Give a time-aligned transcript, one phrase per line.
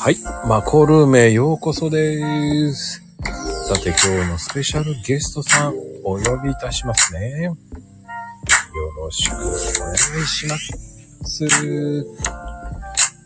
[0.00, 0.16] はい。
[0.46, 3.02] マコルームへようこそです。
[3.66, 5.74] さて今日のスペシャルゲストさん
[6.04, 7.42] お呼びいたしますね。
[7.42, 7.56] よ
[8.96, 11.48] ろしくお願いします。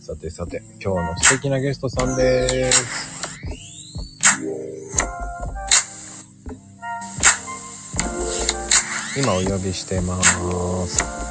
[0.01, 3.13] さてさて今日の素敵なゲストさんです。
[9.19, 10.19] 今お呼びしてま
[10.87, 11.22] す。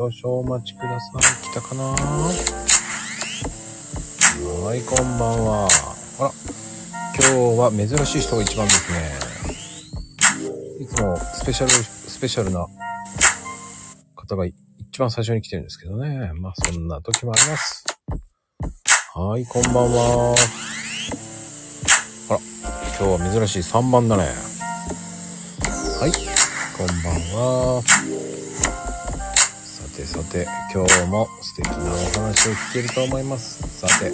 [0.00, 1.22] 少々お待ちください。
[1.44, 1.94] 来たかなは
[4.74, 5.68] い、こんばんは。
[6.18, 6.30] あら、
[7.18, 9.12] 今日は珍しい人が一番ですね。
[10.80, 12.66] いつもスペシャル、スペシャルな
[14.14, 14.56] 方が一
[14.98, 16.32] 番最初に来てるんですけどね。
[16.32, 17.84] まあ、そんな時もあります。
[19.14, 20.34] はい、こんばんは。
[22.30, 22.40] あら、
[22.98, 24.22] 今日は珍しい3番だね。
[26.00, 26.12] はい、
[26.78, 28.19] こんばんは。
[30.30, 31.78] て、今日も素敵なお
[32.20, 33.80] 話を聞けると思います。
[33.80, 34.12] さて、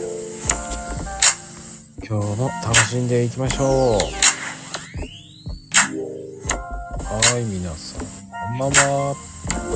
[2.09, 4.00] 今日も楽しんでいきましょう。
[7.05, 8.06] はい、皆さん、こ
[8.55, 9.14] んばんは。
[9.14, 9.20] こ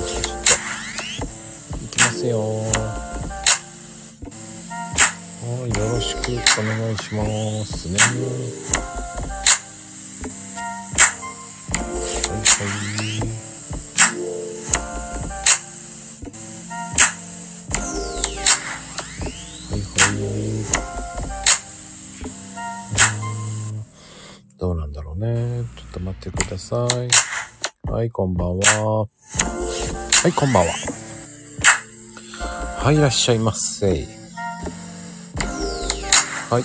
[0.01, 0.57] っちこっち
[1.21, 1.27] と。
[1.85, 2.41] いきますよ。
[2.41, 2.45] は
[5.67, 7.23] い、よろしくお願いしま
[7.67, 7.99] すね。
[28.21, 28.99] こんばんは。
[28.99, 29.09] は
[30.29, 30.73] い、こんばんは。
[32.77, 33.87] はい、いらっしゃいませ。
[33.89, 33.95] は
[36.61, 36.63] い。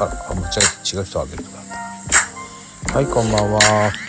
[0.00, 1.62] あら、あ間違えて違う人あげるとかっ
[2.86, 2.94] た。
[2.94, 4.07] はい、こんばんは。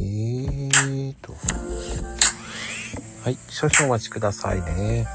[0.00, 1.34] えーと。
[3.22, 5.06] はい、少々お待ちくださいね。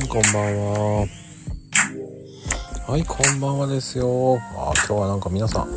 [0.00, 1.06] うん、こんばんは。
[2.88, 4.36] はい、こんばんはですよ。
[4.56, 5.68] あ、今日はなんか皆さん、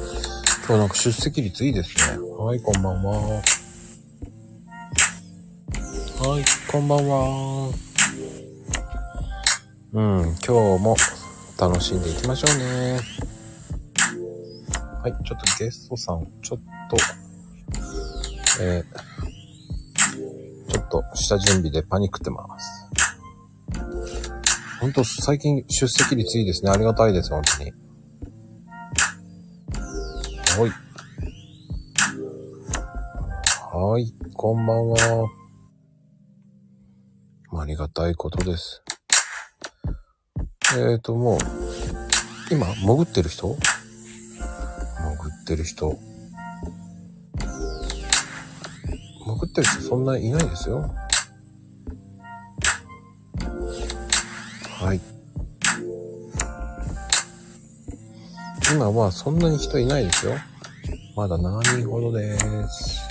[0.68, 2.18] 今日なんか出席率いいですね。
[2.40, 3.14] はい、こんばんは。
[3.20, 3.42] は
[6.40, 7.72] い、こんばんは。
[9.94, 10.52] うん、今日
[10.84, 10.98] も
[11.60, 13.25] 楽しんでいきましょうね。
[15.06, 16.98] はい、ちょっとゲストさん、ちょっと、
[18.60, 22.90] えー、ちょっと下準備でパニックってます。
[24.82, 26.72] ほんと、最近出席率いいですね。
[26.72, 27.72] ありがたいです、本当に。
[30.58, 30.72] はい。
[33.78, 35.30] はい、こんばんは。
[37.62, 38.82] ありがたいことです。
[40.76, 41.40] えーと、もう、
[42.50, 43.56] 今、潜ってる人
[45.46, 46.00] ってる人。
[49.26, 50.90] 潜ってる人そんないないですよ。
[54.80, 55.00] はい。
[58.74, 60.34] 今はそんなに人いないですよ。
[61.16, 63.05] まだ7人ほどです。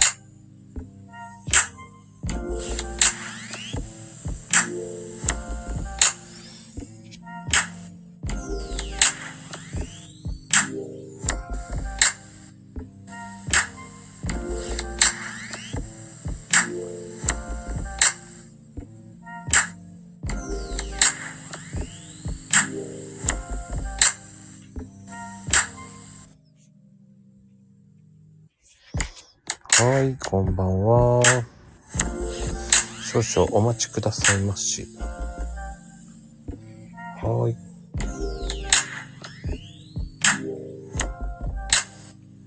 [33.35, 34.87] 少々お待ちくださいまし。
[37.21, 37.57] はい。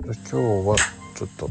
[0.06, 0.78] 今日は
[1.14, 1.50] ちょっと。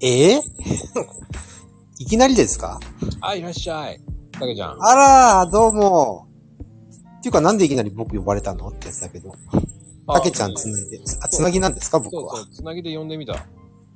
[0.00, 0.42] ええ？
[1.98, 2.80] いきなりですか？
[3.20, 4.00] あ、いらっしゃい。
[4.32, 4.76] たけちゃん。
[4.80, 6.25] あらー、どうも。
[7.26, 9.34] っていうかなんでいきなり僕呼ばれたのってやつだけど。
[10.06, 11.00] たけちゃんつないで。
[11.20, 12.36] あ、つなぎなんですか僕は？
[12.36, 13.34] そうそう、つなぎで呼んでみた。
[13.34, 13.40] あ、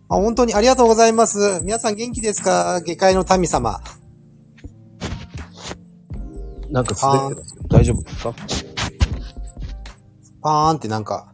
[0.09, 1.61] 本当にありがとうございます。
[1.62, 2.81] 皆さん元気ですか？
[2.81, 3.81] 下界の民様。
[6.71, 7.62] なんか滑ってますよ。
[7.69, 8.35] 大丈夫ですか？
[10.43, 11.31] パーンってなんか、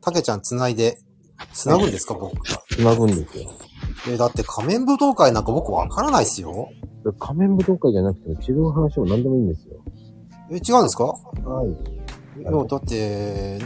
[0.00, 0.98] たけちゃんつないで、
[1.52, 2.60] つなぐんですか僕が。
[2.68, 3.52] つなぐんですよ。
[4.08, 6.70] え、だって仮面武道会なんか僕わからないっすよ。
[7.20, 9.81] 仮面舞踏会じゃなくて、違う話も何でもいいんですよ。
[10.52, 11.04] え、違うんですか？
[11.04, 12.40] はい。
[12.40, 13.58] いや、だって、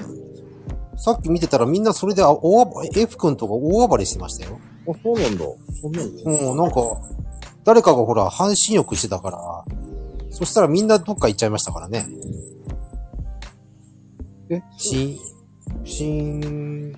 [0.96, 4.58] さっき見てたらみんなそれであ大暴れ、F 君とか大暴れしてましたよ。
[4.88, 5.44] あ、そうなんだ。
[5.80, 6.80] そんなんうん、なんか、
[7.64, 9.64] 誰かがほら、半身浴してたから、
[10.30, 12.06] そしたらみんなどっか行っちゃいましたからね。
[14.48, 14.62] え？
[14.76, 15.20] し、
[15.84, 16.92] しーん。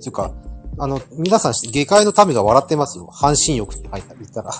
[0.00, 0.32] つうか、
[0.78, 3.06] あの、皆さん、下界の民が笑ってますよ。
[3.12, 4.50] 半身浴って書いて言ったら。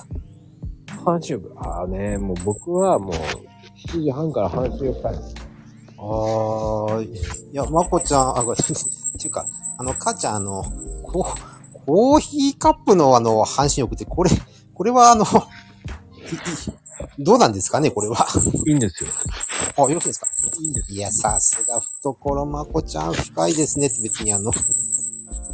[1.05, 1.53] 半身浴？
[1.57, 3.15] ああね、もう僕はもう、
[3.89, 5.23] 7時半から半身浴タイム。
[5.99, 7.05] あー、
[7.53, 8.57] いや、まこちゃん、あ、ごめん、っ
[9.19, 9.45] ていうか、
[9.79, 10.63] あの、かーちゃん、あの、
[11.05, 11.27] こ
[11.75, 14.31] う、コーヒーカップのあの、半身浴って、これ、
[14.75, 15.31] これはあの、いい
[17.19, 18.27] どうなんですかね、これは。
[18.67, 19.11] いいんですよ。
[19.77, 20.27] あ、よろしいですか？
[20.61, 24.53] いいんですいや、さすが、懐まこちゃん、深いですねって別にあの、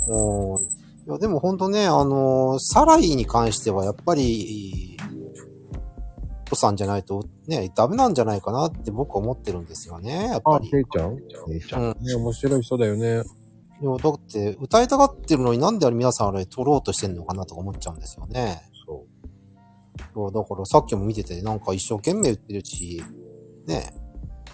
[0.08, 0.62] もう、
[1.08, 4.95] いや、でもほんとね、あの、サライに関してはやっぱり、
[6.50, 10.70] おさんじゃないとね、ダメなんじゃないかなって僕は思ってるんですよね、やっぱあ、り。
[10.70, 11.16] ケイちゃん？
[11.16, 11.24] ケ
[11.56, 11.82] イちゃん。
[12.00, 13.22] ね、面白い人だよね。
[13.82, 18.62] いや、だって、歌いたがってるのになんであれ皆さんあれ撮ろうとしてんのかなとか思っちゃうんですよね。
[18.86, 19.04] そ
[20.14, 23.02] そう、だからさっきも見てて、なんか一生懸命言ってるし、
[23.66, 23.92] ね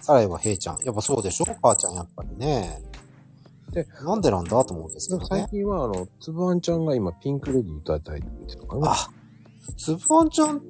[0.01, 0.79] サライはヘイちゃん。
[0.83, 1.45] やっぱそうでしょ？
[1.61, 2.81] 母ちゃんやっぱりね。
[3.71, 5.19] で、なんでなんだと思うんですう。
[5.19, 5.41] けどね。
[5.47, 8.91] 最近は、あの、つぶあんちゃんが今、ピンクレディ歌いたいって言ってたかな。
[8.91, 9.09] あ、
[9.77, 10.61] つぶあんちゃん、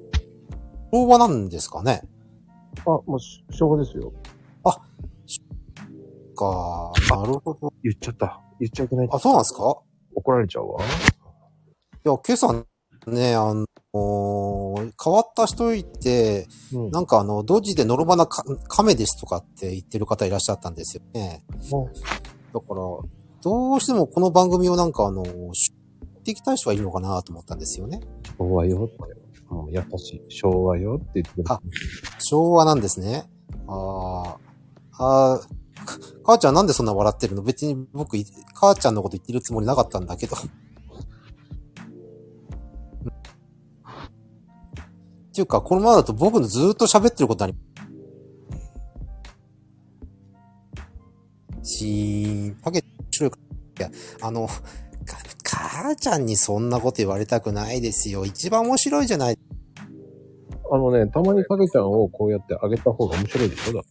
[0.94, 2.02] 昭和なんですかね
[2.86, 4.12] あ、もうし、昭和ですよ。
[6.36, 7.72] か、なるほど。
[7.82, 8.40] 言っちゃった。
[8.60, 9.08] 言っちゃいけない。
[9.10, 9.78] あ、そうなんですか？
[10.14, 10.80] 怒られちゃうわ。
[10.80, 10.84] い
[12.04, 12.52] や、今朝
[13.06, 13.66] ね、あの
[15.02, 16.90] 変わった人いて、うん。
[16.90, 21.44] なんかあの、ドジでノルマなカ亀ですとかって言ってる方いらっしゃったんですよね。
[21.70, 21.88] も
[22.52, 22.74] だから、
[23.42, 28.00] どうしてもこの番組をなんかあの、知っていきたい人がいるのかなと思ったんですよね。
[28.40, 29.23] う昭和よって。
[29.54, 30.22] もう優しい。
[30.28, 31.60] 昭和よって言ってくれあ
[32.18, 33.24] 昭和なんですね。
[33.68, 34.36] あ
[34.98, 35.46] あ、ああ、か
[36.24, 37.42] 母ちゃんなんでそんな笑ってるの？
[37.42, 40.36] 別に僕、い母ちゃんのこと言ってるつもりなかったんだけど。
[40.36, 40.40] っ
[45.34, 47.54] ていうか、このままだと僕のずーっと喋ってることに
[51.62, 53.38] しーん、パケ、面白いか。
[53.78, 53.90] いや、
[54.20, 54.54] あの、か
[55.44, 58.24] 母ちゃんにそんなこと言われたくないですよ。
[58.24, 59.38] 一番面白いじゃない
[60.72, 63.90] あのね、たまにかけちゃんをこうやってあげた方が面白いでしょだって。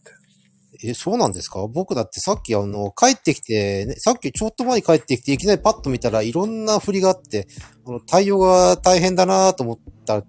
[0.86, 1.66] え、そうなんですか？
[1.68, 7.46] 僕だってさっきあの、帰ってきて、ね、さっきちょっと前に帰ってきて、いきなりパッと見たらいろんな振りがあって、
[7.86, 10.24] あの、対応が大変だなと思ったら、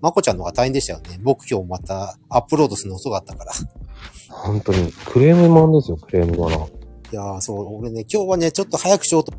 [0.00, 1.18] まこちゃんの方が大変でしたよね。
[1.22, 3.52] 僕今日またアップロードするの遅かったから。
[3.52, 3.54] い
[4.28, 4.92] 本当に。
[5.06, 6.68] クレームもんですよ、クレームもの。
[7.12, 9.32] やー、そう、俺ね、今日はね、ちょっと早くしようと、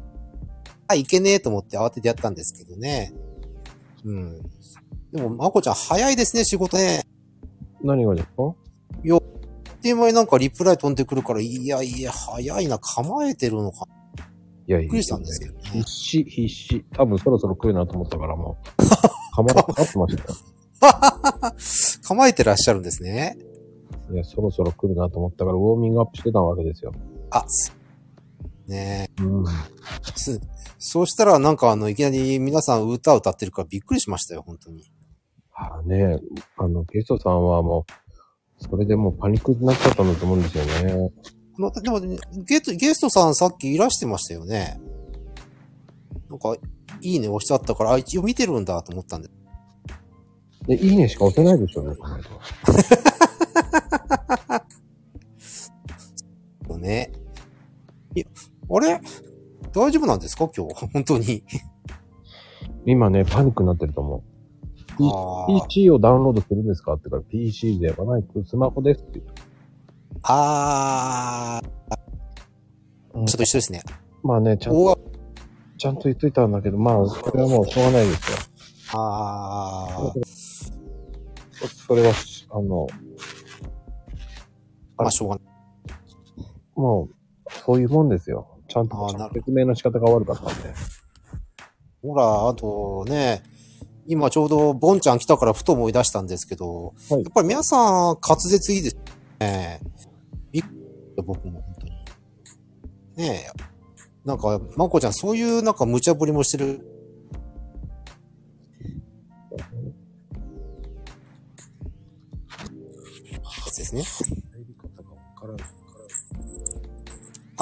[0.91, 3.13] あ、いけねえと思って慌ててやったんですけどね。
[4.05, 4.41] うん。
[5.11, 7.05] でも、まこちゃん早いですね、仕事ね。
[7.83, 8.53] 何がですか？
[9.81, 13.88] で、前なんかリプライ飛んでくるから、いやいや、早いな、構えてるのか。
[14.67, 14.83] いやいや。
[14.83, 15.83] びっくりしたんですけどね必。
[15.91, 16.86] 死、必死。
[16.93, 19.36] 多分そろそろ来るなと思ったからもう。
[19.36, 20.36] カメラかかってましたよ。
[22.03, 23.38] 構えてらっしゃるんですね。
[24.12, 26.91] いや、そろそろ来るなと思ったから、ウォーミングアップしてたわけですよ。
[27.31, 27.74] あ、す
[28.71, 29.45] ねうん。
[30.79, 34.91] そうしたらなんかあの、いきなり皆さん歌歌ってるからびっくりしましたよ、本当に。
[35.51, 36.19] はあね、
[36.57, 37.85] あの、ゲストさんはも
[38.59, 41.11] う、それでもうパニックになっちゃったんだと思うんですよね。
[41.57, 41.99] までも、
[42.45, 44.79] ゲスト、ゲストさんさっきいらしてましたよね。
[46.29, 46.55] なんか、
[47.01, 49.29] いいね押してあったから、あ、一応見てるんだと思ったんで。
[50.65, 52.33] で、いいねしか押せないでしょうね、この人
[56.69, 57.11] よね。
[58.73, 58.99] あれ？
[59.73, 60.49] 大丈夫なんですか？
[60.55, 60.73] 今日。
[60.93, 61.43] 本当に。
[62.85, 64.21] 今ね、パニックになってると思う。
[65.67, 66.93] PC をダウンロードするんですか？
[66.93, 69.25] って言ったら PC ではない、スマホですって言う
[70.23, 71.61] あ
[73.13, 73.81] うんー、ちょっと一緒ですね。
[74.23, 74.97] まあね、ちゃんと、お
[75.77, 78.37] ちゃんと言っといたんだけど、まあ、それはもうしょうがないですよ。
[78.93, 80.25] あー、
[81.87, 82.13] それは、
[82.51, 82.87] あの、
[84.97, 85.43] まあしょうがない。
[86.75, 87.15] もう、
[87.65, 88.47] そういうもんですよ。
[88.71, 90.73] ちゃんと説明の仕方が悪かったんで。
[92.01, 93.43] ほら、あとね、
[94.07, 98.97] 今ちょうどボンちゃん来たからふと思い出したんですけど、はいやっぱり皆さん滑舌いいです
[99.39, 99.81] ね。
[100.51, 101.75] びっくり僕も本
[103.17, 103.61] ねえ。
[104.23, 106.87] なんか、まこちゃん、そういうなんか無茶ぶりもしてる。
[113.77, 114.03] ですね。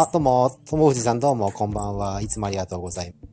[0.01, 2.21] あ、どうも、ともふじさんどうも、こんばんは。
[2.21, 3.27] いつもありがとうございま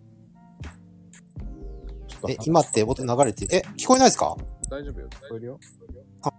[2.29, 2.33] す。
[2.33, 4.37] え、今って音流れて、え、聞こえないですか？
[4.69, 5.09] 大丈夫よ。
[5.09, 5.61] 聞こえるよ。
[5.63, 6.31] ちょ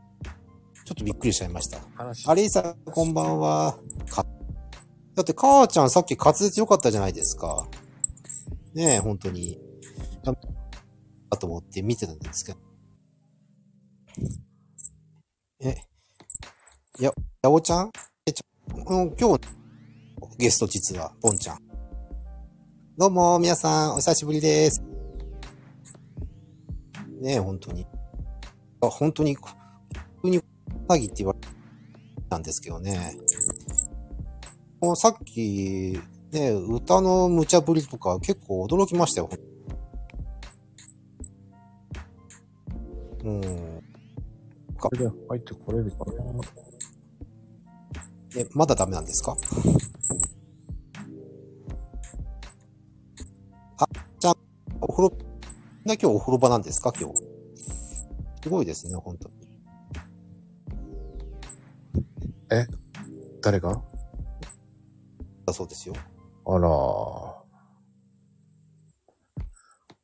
[0.92, 1.80] っとびっくりしちゃいました。
[1.96, 2.28] 話。
[2.28, 3.78] アレイさん、こんばんは。
[4.10, 4.26] か、
[5.16, 7.66] だって、母ちゃんさっき滑舌良かったじゃないですか。
[8.74, 9.58] ねえ、本当に。
[10.24, 10.36] だ
[11.38, 12.60] と思って見てたんですけど。
[15.62, 15.78] え、
[17.00, 17.92] や、やおちゃん？
[18.26, 19.48] え、ちょ、うん、今日、
[20.38, 21.58] ゲスト実は、ポンちゃん。
[22.96, 24.84] どうも、皆さん、お久しぶりです。
[27.20, 27.88] ねえ、本当に。
[28.82, 29.42] あ、本当に、普
[30.26, 30.44] 通に、詐
[30.90, 31.40] 欺って言われ
[32.30, 33.18] たんですけどね。
[34.80, 36.00] もうさっき、
[36.32, 39.30] ね、歌の無茶ぶりとか結構驚きましたよ。
[43.24, 43.42] うん。
[44.78, 46.14] これで入ってこれるかな
[48.40, 49.36] え、まだダメなんですか？
[55.96, 57.16] 今日お風呂場なんですか今日。
[58.44, 59.48] すごいですね、本当に。
[63.42, 63.82] 誰が？
[65.46, 65.96] だそうですよ。
[66.46, 66.72] あらー。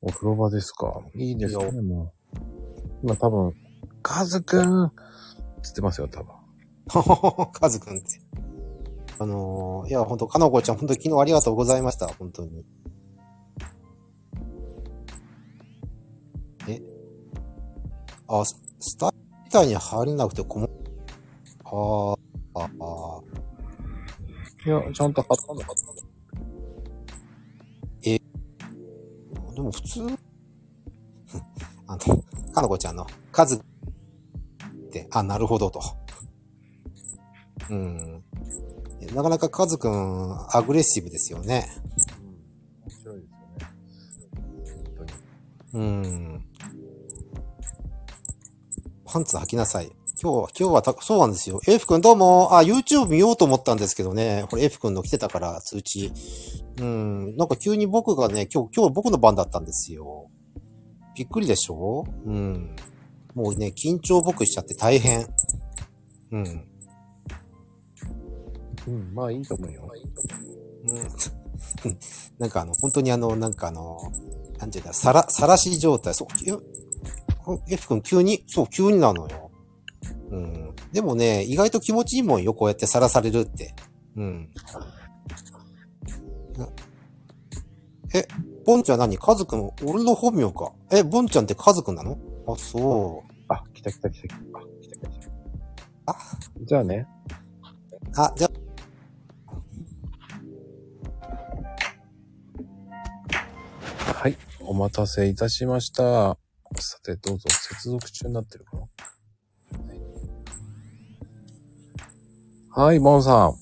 [0.02, 1.02] お風呂場ですか。
[1.16, 2.12] いいですね、もう。
[3.04, 3.54] 今多分、
[4.02, 4.92] カズくん
[5.62, 6.34] つってますよ、多分。
[7.54, 8.08] カズくんって。
[9.20, 12.66] あのー、いや、本当かのこちゃん、本当に昨日ありがとうございました、本当に。
[18.40, 22.18] あ、ススタイターに入れなくてこも、
[22.56, 23.22] あー、あ、あ
[24.66, 26.04] いや、ちゃんと貼ったんだ、貼ったんだ。
[28.04, 28.22] ー
[29.56, 30.02] でも普通、
[31.88, 32.00] あの、
[32.54, 33.60] かのこちゃんの、カズっ
[34.90, 35.82] て、あ、なるほどと。
[37.70, 38.24] うん。
[39.14, 41.68] なかなかカズくん、アグレッシブですよね。
[42.86, 44.44] 面白いですよね。
[44.76, 45.12] 本当に。
[45.74, 46.53] うん。
[49.14, 49.92] パンツ履きなさい。
[50.20, 51.62] 今日は、今日はた、そうなんですよ。
[51.68, 54.46] F 君どうも、あ、YouTube 見ようと思ったんですけどね。
[54.50, 56.12] これ F 君の来てたから、通知。
[56.80, 57.38] うん。
[57.38, 60.32] なんか急に僕がね、今日、今日僕の番だったんですよ。
[61.16, 62.06] びっくりでしょ？
[62.26, 62.76] うん。
[63.36, 65.28] もうね、緊張僕しちゃって大変。
[66.32, 66.68] うん。
[68.88, 69.92] うん、まあいいと思うよ。
[70.88, 71.98] うん。
[72.40, 74.00] なんかあの、本当にあの、なんかあの、
[74.58, 76.16] なんていうんだ、さら、さらし状態。
[76.16, 76.28] そう、
[77.70, 79.52] え、F 君急に、そう、急になのよ。
[80.32, 80.76] うん。
[80.92, 83.74] でもね、意外と気持ちいいもんよ、こうやってさらされるって。
[84.16, 84.50] うん。
[86.58, 86.70] な
[88.16, 88.28] え、
[88.66, 89.18] ボンちゃん何？
[89.18, 90.72] カズくん、俺の本名か。
[90.92, 92.18] え、ボンちゃんってカズくんなの？
[92.48, 93.34] あ、そう。
[93.48, 94.36] あ、来た来た来た来た。
[94.36, 95.32] あ、来た来た来た。
[96.06, 96.16] あ、
[96.62, 97.08] じゃあね。
[98.16, 98.52] あ、じゃ
[104.14, 104.38] はい。
[104.62, 106.38] お待たせいたしました。
[106.82, 108.84] さて、どうぞ、接続中になってるかな
[112.76, 113.54] はい、ボンさん。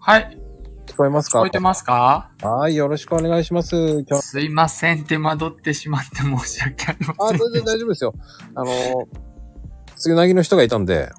[0.00, 0.38] はい。
[0.86, 1.38] 聞こえますか？
[1.38, 2.30] 聞こえてますか？
[2.42, 4.04] はい、よろしくお願いします。
[4.08, 4.22] 今日。
[4.22, 5.04] すいません。
[5.04, 7.38] 手間取ってしまって申し訳ありまあ、せん。
[7.38, 8.14] 全然大丈夫ですよ。
[8.54, 8.72] あのー、
[9.96, 11.10] 次なぎの人がいたんで、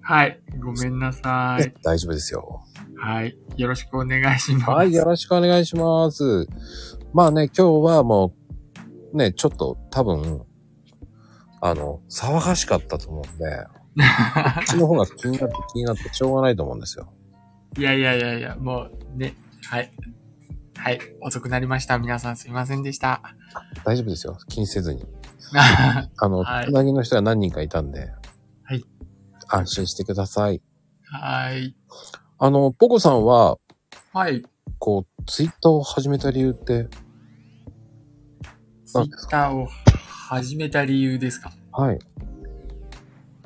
[0.00, 0.40] はい。
[0.58, 1.72] ごめんなさい。
[1.84, 2.64] 大丈夫ですよ。
[2.98, 3.36] はい。
[3.56, 4.70] よろしくお願いします。
[4.70, 6.46] はい、よろしくお願いします。
[7.12, 8.39] まあね、今日はもう、
[9.12, 10.44] ね、ちょっと多分、
[11.60, 17.12] あの、騒がしかったと思うんで、 こっちの方が気になって気になってしょうがないと思うんですよ。
[17.76, 19.34] いやいやいやいや、もうね。
[19.68, 19.92] はい。
[20.76, 21.00] はい。
[21.20, 21.98] 遅くなりました。
[21.98, 23.20] 皆さんすいませんでした。
[23.84, 24.38] 大丈夫ですよ。
[24.48, 25.04] 気にせずに。
[25.52, 28.12] あの、はなぎの人が何人かいたんで、
[28.62, 28.84] はい。
[29.48, 30.62] 安心してください。
[31.04, 31.76] はい。
[32.38, 33.58] あの、ポコさんは、
[34.12, 34.42] はい。
[34.78, 36.88] こう、ツイッターを始めた理由って、
[38.90, 39.68] ツイッターを
[40.08, 41.52] 始めた理由ですか？
[41.72, 41.98] はい。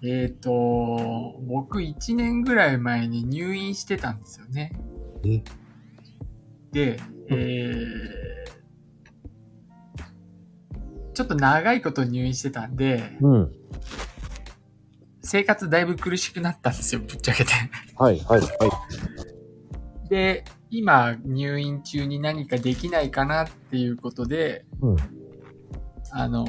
[0.02, 4.72] えっ、と、僕1年ぐらい前に入院してたんですよね。
[5.24, 5.42] え？
[6.72, 6.98] で、
[7.28, 8.42] えー、
[11.12, 13.52] ちょっと長いこと入院してたんで、うん。
[15.22, 17.50] 生活だいぶ苦しくなったんですよ、ぶっちゃけて。
[17.96, 20.08] はい、はい、はい。
[20.10, 24.96] で、今、入院中に何かできないかなっていうことで、うん。
[26.16, 26.44] あの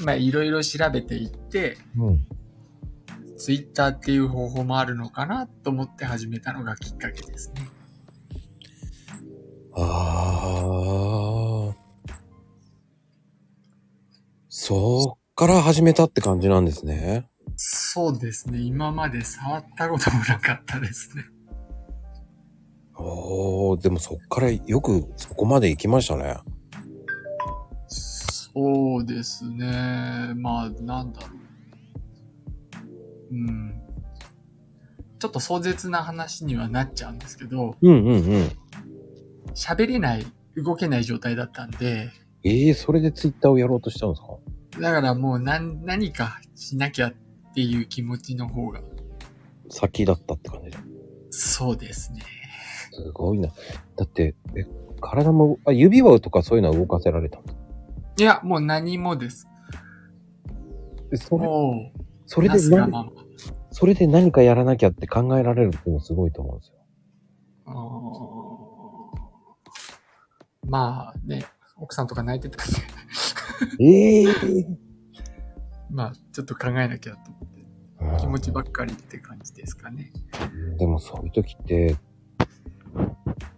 [0.00, 2.26] ーまあ、いろいろ調べていって、うん。
[3.36, 7.68] ツイッターっていう方法もあるのかなと思って始めたのがきっかけですね。
[9.76, 11.76] ああ。
[14.48, 17.28] そっから始めたって感じなんですね。
[17.56, 18.60] そうですね。
[18.60, 21.24] 今まで触ったこともなかったですね。
[22.96, 26.36] おー、でもそっからよくそこまで行きましたね。
[28.54, 30.32] そうですね。
[30.36, 31.26] まあ、なんだろ
[33.32, 33.34] う。
[33.34, 33.80] うん。
[35.18, 38.50] ちょっと壮絶な話にはなっちゃうんですけど、うんうんうん。
[39.54, 42.10] 喋れない、動けない状態だったんで、
[42.44, 44.80] ええー、それでツイッターをやろうとしたんですか？
[44.80, 47.14] だからもう何、何かしなきゃっ
[47.54, 48.82] ていう気持ちの方が、
[49.70, 50.70] 先だったって感じ？
[50.70, 50.78] だ。
[51.30, 52.20] そうですね。
[52.92, 53.48] すごいな。
[53.96, 54.66] だって、え、
[55.00, 57.54] 体も、あ、指輪とかそういうのは動かせられたんだ
[58.16, 59.48] いや、もう何もです。
[61.12, 61.92] えそれ、も
[62.26, 63.12] そうれなで何、すがまま。
[63.70, 66.74] それで何かやらなきゃって考えられるっていうのすごいと思うんですよ。
[67.66, 71.44] あーまあね、
[71.76, 72.68] 奥さんとか泣いてたん
[73.76, 74.26] で、ええ
[75.90, 77.30] まあちょっと考えなきゃと
[78.00, 80.12] 思って、気持ちばっかりって感じですかね。
[80.78, 81.96] でもそういう時って、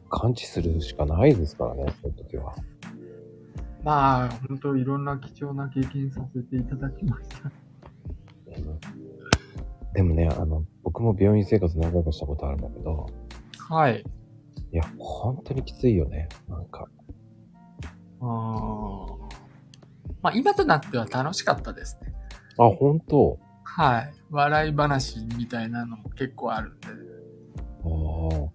[0.08, 2.54] 感知するしかないですからね、そういう時は。
[3.86, 7.52] まあ、本当いろんな貴重な経験させていただきました。
[8.48, 8.80] うん
[9.94, 13.06] でもね、あの、僕も病院生活何回かしたことあるんだけど、
[13.70, 14.04] はい。
[14.72, 16.28] いや、本当にきついよね。
[16.48, 16.86] なんか。
[18.20, 18.26] あー
[20.20, 22.12] まあ今となっては楽しかったですね。
[22.58, 23.38] あ、本当？
[23.62, 24.12] はい。
[24.30, 26.88] 笑い話みたいなのも結構あるんで。
[26.88, 26.90] あ
[28.48, 28.50] あ。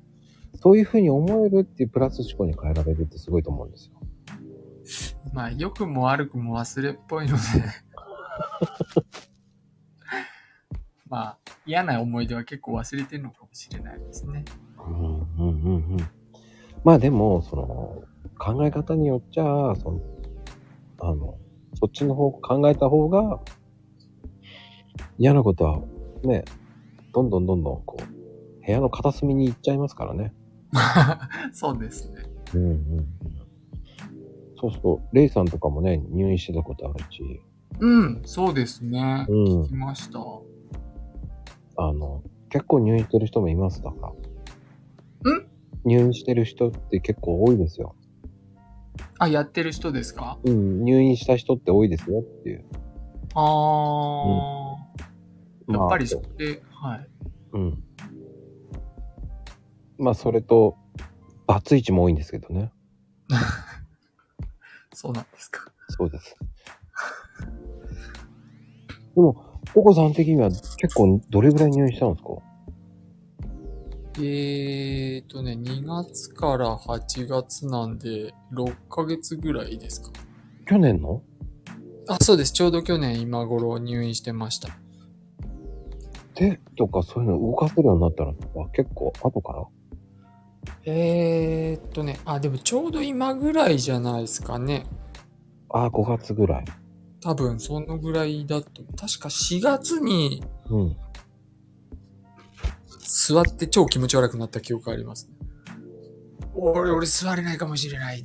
[0.56, 3.96] そういうふうに思えるっていうプラス思考に変えられるってすごいと思うんですよ。
[5.34, 7.42] まあ良くも悪くも忘れっぽいので。
[11.10, 14.46] まあ嫌な思い出は結構忘れてるのかもしれないですね。
[14.78, 15.98] うんうんうんうん。
[16.84, 18.04] まあでも、その、
[18.40, 19.44] 考え方によっちゃ、
[19.76, 20.02] その、
[21.00, 21.38] あの、
[21.76, 23.40] そっちの方考えた方が、
[25.18, 25.82] 嫌なことは、
[26.24, 26.44] ね、
[27.14, 30.34] どんどんどんどん、こう、部屋の片隅に行っちゃいますからね。
[31.54, 32.24] そうですね。
[32.56, 33.41] うんうんうん。
[34.62, 37.42] そうそう、レイさんとかもね、入院してたことあるし、
[37.80, 39.26] うん、そうですね。
[39.28, 40.20] うん聞きました。
[41.78, 44.14] あの、結構入院してる人もいますだか
[45.24, 45.32] ら。
[45.34, 45.48] ん？
[45.84, 47.96] 入院してる人って結構多いですよ。
[49.18, 50.38] あ、やってる人ですか？
[50.44, 52.66] うん、入院した人って多いですよっていう。
[53.34, 57.08] あー、やっぱりまあそこで、はい。
[57.54, 57.84] うん。
[59.98, 60.78] まあ、それと、
[61.48, 62.72] バツイチも多いんですけどね。
[64.94, 65.72] そうなんですか。
[65.90, 66.36] そうです。
[69.16, 69.34] でも、
[69.74, 72.30] ココさん的には結構どれぐらい入院したんですか？
[74.18, 80.12] えーとね、2月から8月なんで、6ヶ月ぐらいですか。
[80.66, 81.24] 去年の？
[82.08, 82.52] あ、そうです。
[82.52, 84.70] ちょうど去年今頃入院してました。
[86.34, 89.66] 手とかそういうの動かせるようになったのは結構後から？
[90.86, 94.86] えーっとね、あ、でもちょうど今ぐらいじゃないですかね。
[95.70, 96.66] ああ、5月ぐらい。
[97.22, 100.98] 多分そのぐらいだと、確か4月にうん。
[103.04, 105.34] 座って超気持ち悪くなった記憶があります、ね。
[106.56, 108.24] 俺、俺座れないかもしれない。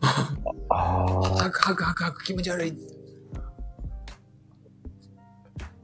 [0.00, 0.34] あ
[0.70, 2.72] あ、 ハクハクハクハク気持ち悪い。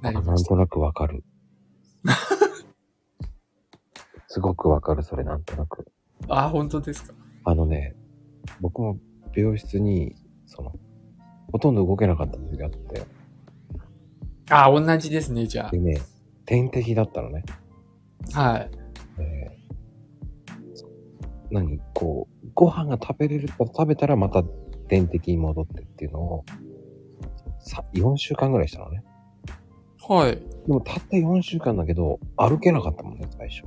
[0.01, 0.55] なりなました。
[0.55, 1.25] んとなくわかる。
[4.33, 5.85] すごくわかる、それなんとなく。
[6.29, 7.15] あ、本当ですか？
[7.47, 7.97] あのね、
[8.61, 8.97] 僕も
[9.35, 10.15] 病室に、
[10.47, 10.73] その、
[11.51, 13.03] ほとんど動けなかった時があって、
[14.51, 16.01] あ、同じですね、じゃでね、
[16.47, 17.43] 点滴だったのね。
[18.35, 18.53] あ。
[18.53, 18.71] はい。
[19.19, 19.61] えー
[21.53, 24.45] 何こう、ご飯が食べれるか食べたらまた
[24.87, 26.45] 点滴に戻ってっていうのを、
[27.59, 29.03] さ、4週間ぐらいしたのね。
[30.09, 30.37] はい。
[30.37, 33.65] でもたった4週間だけど、歩けなかったもんね、最初。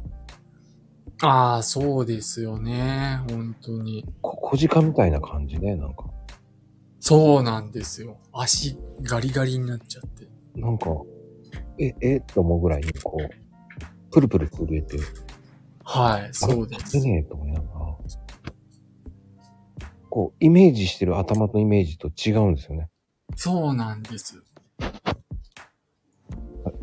[1.25, 3.21] ああ、そうですよね。
[3.29, 4.05] 本当に。
[4.21, 6.05] こ小鹿みたいな感じね、なんか。
[6.99, 8.17] そうなんですよ。
[8.33, 10.27] 足ガリガリになっちゃって。
[10.59, 10.89] なんか、
[11.79, 14.97] え、えって思うぐらいに、こう、プルプル震えて、
[15.85, 16.99] はい、そうですて。
[16.99, 17.97] ねえと思いながら、
[20.09, 22.89] こう、イメージしてる頭のイメージと違うんですよね。
[23.37, 24.43] そうなんです。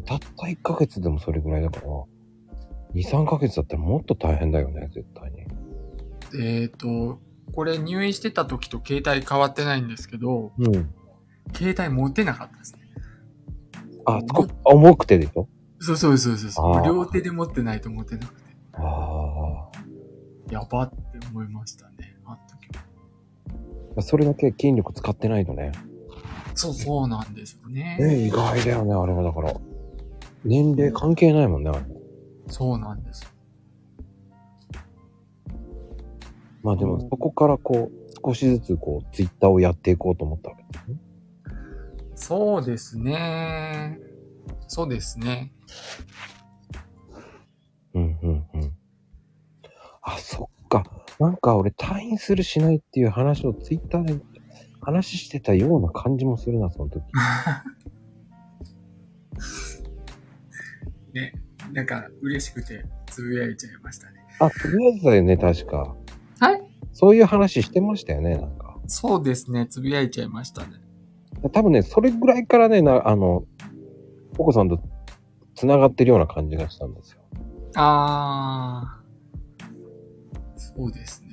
[0.07, 1.87] たった1ヶ月でもそれぐらいだから、
[2.94, 5.46] 2、3ヶ月だったらもっと大変だよね、絶対に。
[6.42, 7.20] えっ、と、
[7.53, 10.90] これ入院してた時と携帯変わってないんですけど、うん。
[11.55, 12.81] 携帯持てなかったですね。
[14.05, 15.48] あ、こ重くてでしょ？
[15.81, 18.50] そうそうそうそう両手で持ってないと持てなくて。
[18.74, 19.68] あ
[20.50, 20.96] やばって
[21.33, 22.16] 思いましたね。
[22.24, 22.85] あの時は。
[23.96, 24.03] あ。
[24.03, 25.72] それだけ筋力使ってないとね。
[26.55, 27.96] そうそうなんですよね。
[27.98, 29.55] ね意外だよね、あれはだから。
[30.44, 31.81] 年齢関係ないもんね、あれ。
[32.50, 33.32] そうなんです。
[36.62, 40.98] まあでも、うんそこからこう、少しずつこう、ツイッターをやっていこうと思ったわけですね。
[42.14, 43.98] そうですね。
[44.68, 45.52] そうですね。
[47.94, 48.72] うんうんうん。
[50.02, 50.84] あ、そっか。
[51.18, 54.20] なんか俺退院するしないっていう話をツイッターで
[54.80, 57.02] 話してたような感じもするな、その時。
[61.12, 61.32] ね。
[61.72, 64.20] なんか、嬉しくて、つぶやいちゃいましたね。
[64.40, 65.94] あ、とりあえずだよね、確か。
[66.40, 68.76] はいそういう話してましたよね、なんか。
[68.87, 69.66] そうですね。
[69.66, 70.72] つぶやいちゃいましたね。
[71.52, 73.44] 多分ね、それぐらいからね、な、あの、
[74.35, 74.83] ポコさんと
[75.54, 77.20] 繋がってるような感じがしたんですよ。
[77.76, 80.59] あー。
[80.59, 81.28] そうですね。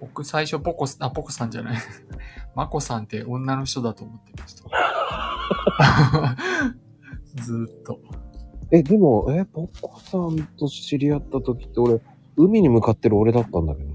[0.00, 1.78] 僕最初ポコス、あ、ポコさんじゃない。
[2.54, 4.64] マコさんって女の人だと思ってました。
[7.42, 8.00] ずーっと。
[8.70, 12.00] え、でも、え、ポコさんと知り合った時って俺、
[12.36, 13.88] 海に向かってる俺だったんだけど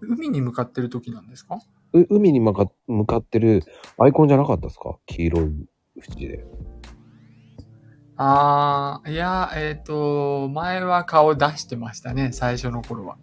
[0.00, 1.58] 海に向かってる時なんですか？
[1.92, 3.62] う海に向か向かってる
[3.98, 4.96] アイコンじゃなかったですか？
[5.06, 6.44] 黄色い縁で。
[8.16, 13.16] あー、いや、えっ、と、前は顔出してましたね、最初の頃は。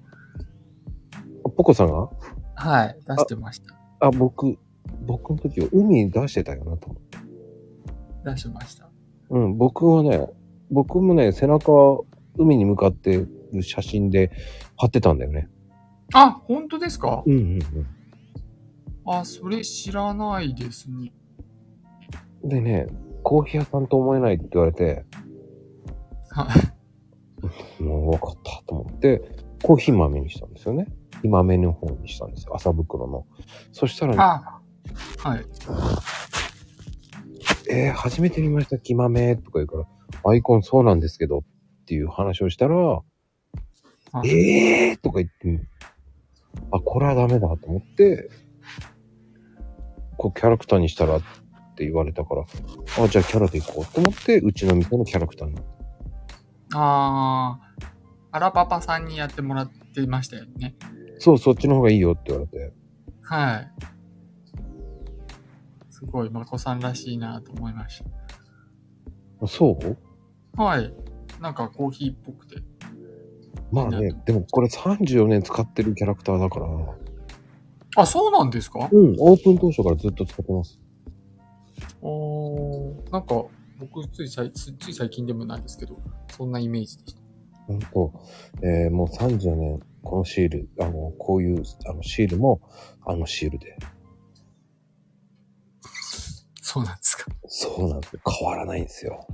[1.45, 2.10] あポコさんが？
[2.56, 3.76] はい、出してました。
[4.00, 4.58] あ、僕、
[5.06, 7.17] 僕の時は海に出してたよなと思って。
[8.25, 8.89] 出してました。
[9.29, 10.27] うん、僕はね、
[10.71, 12.01] 僕もね、背中は
[12.38, 14.31] 海に向かってる写真で
[14.75, 15.47] 貼ってたんだよね。
[16.13, 17.23] あ、本当ですか？
[17.25, 17.59] うんうん
[19.07, 21.13] あ、それ知らないですね。
[22.41, 22.49] うん。
[22.49, 22.88] でね、
[23.21, 25.05] コーヒー屋さんと思えないって言われて、
[26.31, 26.47] は
[27.79, 27.83] い。
[27.83, 29.21] もう分かったと思って、
[29.61, 30.88] コーヒー豆にしたんですよね。
[31.21, 32.55] 今豆の方にしたんですよ。
[32.55, 33.27] 朝袋の。
[33.71, 34.59] そしたら、あ、
[35.19, 35.45] はい。
[37.69, 39.86] えー、初めて見ました、木豆とか言うから、
[40.30, 41.41] アイコンそうなんですけどっ
[41.86, 43.04] ていう話をしたら、は
[44.23, 45.67] いえーとか言って、
[46.71, 48.30] あ、これはダメだと思って、
[50.17, 51.21] こうキャラクターにしたらっ
[51.75, 52.41] て言われたから、
[53.04, 55.58] あ、じゃあキャラでいこうと思って、うちの店のキャラクターに。
[56.73, 57.86] あー、
[58.32, 60.75] アラパパさんにやってもらってましたよね。
[61.19, 62.73] そう、そっちの方がいいよって言われて。
[63.21, 63.71] はい。
[66.06, 68.04] すごい、まこさんらしいなと思いまし
[69.41, 69.98] あそう？
[70.56, 70.63] た。
[70.63, 70.94] はい。
[71.41, 72.56] なんかコーヒーっぽくて。
[73.72, 76.68] まあね、でもこれ34年使ってるキャラクターだから、
[77.98, 78.88] あ、そうなんですか？
[78.91, 80.80] うん、オープン当初からずっと使ってます。
[82.02, 83.44] おー、なんか、
[83.80, 87.22] 僕つい最、つつい最近でもないですけど、そんなイメージでした。
[87.68, 88.13] ほんと、
[88.62, 92.62] えー、もう34年、このシール、あの、こういう、あの、シールも、
[93.06, 93.76] あのシールで。
[96.75, 97.25] そうなんですか。
[97.47, 98.21] そうなんですよ。
[98.39, 99.27] 変わらないんですよ。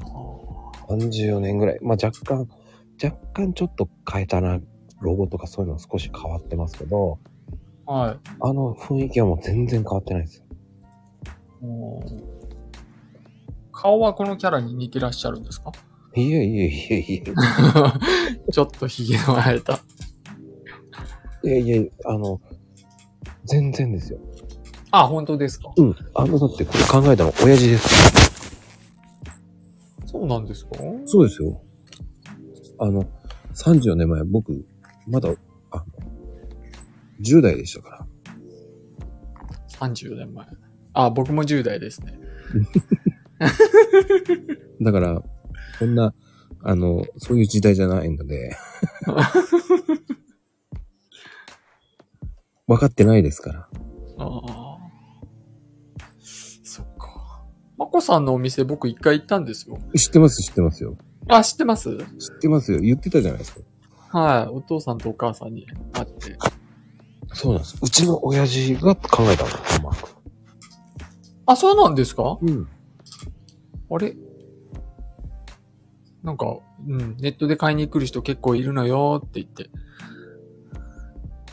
[0.00, 1.78] あー34年ぐらい。
[1.82, 2.48] まあ若干、
[3.02, 4.60] 若干ちょっと変えたな、
[5.00, 7.18] ロゴとかそういうの少し変わってますけど、
[7.84, 8.28] はい。
[8.40, 10.44] あの雰囲気はもう全然変わってないですよ。
[13.72, 15.72] 顔はこのキャラに似てらっしゃるんですか？
[16.14, 17.22] いえいえいえい
[18.52, 19.80] ちょっと髭の生えた。
[21.44, 21.48] え。
[21.48, 22.40] いえいえ、あの、
[23.44, 24.20] 全然ですよ。
[25.00, 25.72] あ、本当ですか？
[25.76, 25.96] うん。
[26.14, 27.88] あの、だってこれ考えたの親父です。
[30.06, 30.70] そうなんですか？
[31.04, 31.60] そうですよ。
[32.78, 33.04] あの、
[33.54, 34.64] 34年前、僕、
[35.06, 35.30] まだ、
[35.70, 35.84] あの、
[37.22, 38.06] 10代でしたから。
[39.88, 40.46] ?30 年前。
[40.92, 42.18] あ、僕も10代ですね。
[44.80, 45.22] だから、
[45.78, 46.14] そんな、
[46.62, 48.56] あの、そういう時代じゃないので。
[52.66, 53.68] 分かってないですから。
[54.18, 54.65] ああ。
[57.78, 59.78] まこさんのお店僕一回行ったんですよ。
[59.96, 60.96] 知ってます、知ってますよ。
[61.28, 61.96] あ、知ってます？
[61.96, 62.06] 知っ
[62.40, 62.78] てますよ。
[62.80, 63.60] 言ってたじゃないですか。
[64.18, 64.46] はい。
[64.46, 66.38] お父さんとお母さんに会って。
[67.32, 67.76] そうなんです。
[67.82, 70.10] うちの親父が考えたんですよ、マーク。
[71.46, 72.38] あ、そうなんですか？
[72.40, 72.68] うん。
[73.90, 74.16] あれ？
[76.22, 76.56] なんか、
[76.88, 79.70] うん、ネットで買いに来る人結構いるのよって言って、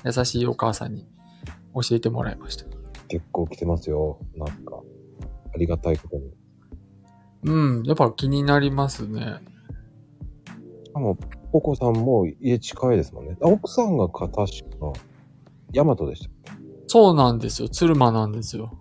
[0.05, 1.05] 優しいお母さんに
[1.75, 2.65] 教えてもらいました。
[3.07, 4.19] 結構来てますよ。
[4.35, 4.79] なんか、
[5.53, 6.33] ありがたいことに。
[7.45, 9.39] うん、やっぱ気になりますね。
[10.85, 11.17] しかも、
[11.51, 13.37] ポコさんも家近いですもんね。
[13.41, 14.93] あ奥さんがか、確か、
[15.73, 16.29] ヤマトでした
[16.87, 17.69] そうなんですよ。
[17.69, 18.77] 鶴間なんですよ。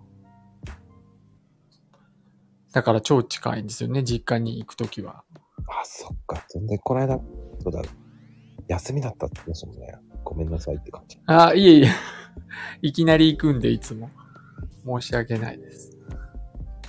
[2.71, 5.23] だから超近いんですよね、実家に行くときは。
[5.67, 6.43] あ、そっか。
[6.49, 7.19] 全然この間、
[7.63, 7.81] そうだ。
[8.67, 9.95] 休みだったって言いましたもんね。
[10.23, 11.19] ごめんなさいって感じ。
[11.27, 11.89] あ、いえいえ。
[12.81, 14.09] いきなり行くんで、いつも。
[14.85, 15.92] 申し訳ないです。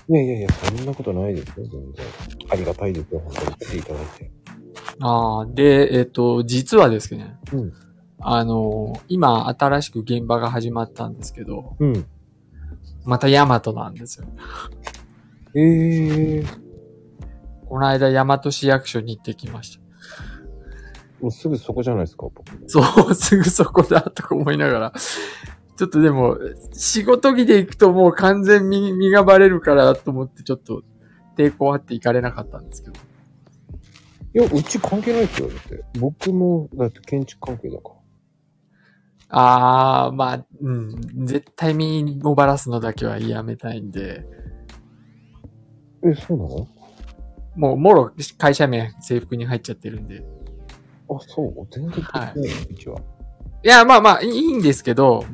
[0.08, 2.06] いやいやいや、そんなことないですよ、全然。
[2.50, 4.30] ありがたいですよ、本当に来ていただいて。
[5.00, 7.72] ああ、で、えっ、と、実はですね、うん。
[8.26, 12.06] あの今、新しく現場が始まったんですけど、うん。
[13.04, 14.26] またヤマトなんですよ。
[15.54, 16.46] ええー。
[17.66, 19.84] この間、ヤマト市役所に行ってきました。
[21.20, 22.44] もうすぐそこじゃないですか、僕。
[22.66, 24.92] そう、すぐそこだとか思いながら。
[25.76, 26.38] ちょっとでも、
[26.72, 30.82] 仕事着で行くともう完全身身がバレるからと思ってちょっと
[31.36, 32.94] 抵抗あって行かれなかったんですけど。
[34.36, 35.84] いや、うち関係ないですよ、だって。
[35.98, 37.94] 僕も、だって建築関係だから。
[39.36, 44.24] あー、まあ、うん、絶対身をバラすのだけはやめたいんで、
[46.04, 46.68] え、そうなの？
[47.56, 50.24] もう、もろ会社名制服に入っちゃってるんで。
[51.08, 51.66] あ、そう。
[51.70, 53.00] 全然関係ないよ、うちは。
[53.64, 55.24] いや、まあまあ、いいんですけど、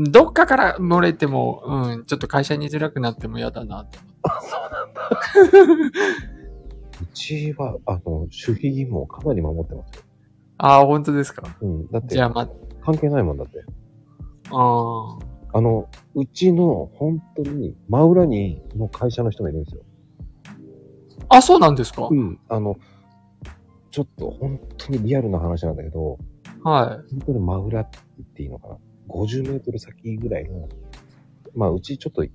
[0.00, 3.98] どっかから漏れても、うん、ちょっと会社に居づらくなっても嫌だなと。
[4.22, 5.10] あ、そうなんだ。
[7.02, 10.02] うちは、あの、守秘義務をかなり守ってますよ。
[10.58, 11.56] ああ、本当ですか。
[11.60, 11.88] うん。
[11.88, 12.48] だってじゃ、あ、ま
[12.80, 13.64] 関係ないもんだって。
[14.50, 15.18] あ、
[15.52, 19.82] ああの、うちの、本当に、真裏に、の会社の人がいるんですよ。
[21.28, 21.38] あ。
[21.38, 22.38] あ、そうなんですか、うん。
[22.48, 22.76] あの、
[23.90, 26.18] ちょっと、本当にリアルな話なんだけど、
[26.62, 27.14] はい。
[27.14, 28.76] 本当に真裏って言っていいのかな。
[29.08, 30.68] 50メートル先ぐらいの、
[31.54, 32.30] まあ、うちちょっと、ち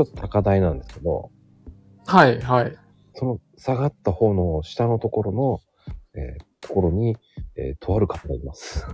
[0.00, 1.30] ょっと高台なんですけど、
[2.06, 2.76] はい、はい。
[3.14, 5.60] その下がった方の下のところの、
[6.14, 7.16] えーところに、
[7.56, 8.86] えーとある方がいます。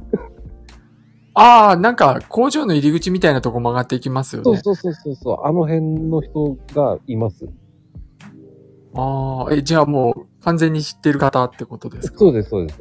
[1.35, 4.45] ああ、なんか工場の入り口みたいなとこ曲がっていきますよね。
[4.45, 7.49] そうそうそうそうそう、あの辺の人がいます。
[8.95, 12.19] ああ、え、じゃあもう完全に知ってる方ってことですか？
[12.19, 12.81] そうです、そうです。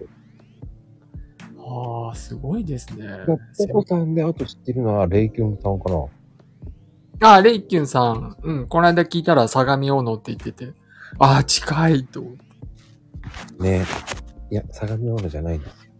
[1.71, 3.08] ああ、すごいですね。
[3.27, 6.05] ポコさんであと知ってるのは、レイキュンさんかな。
[7.21, 8.36] ああ、レイキュンさん。
[8.41, 10.73] うん、この間聞いたら相模大野って言ってて。
[11.19, 12.23] ああ、近いと。
[13.60, 13.86] ね
[14.49, 15.91] いや、相模大野じゃないんですよ。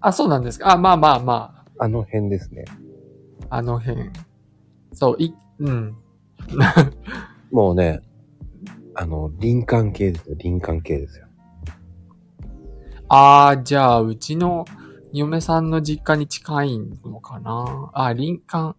[0.00, 0.72] あ、そうなんですか。
[0.72, 2.64] あ、まあまあまあの辺ですね。
[3.50, 4.10] あ、あの辺。
[4.92, 5.94] そう、い、うん。
[7.52, 8.00] もうね、
[8.94, 10.36] あの、林間系ですよ。
[10.40, 11.26] 林間系ですよ。
[13.08, 14.64] ああ、じゃあ、うちの
[15.12, 17.90] 嫁さんの実家に近いのかな？
[17.94, 18.76] あ、林間、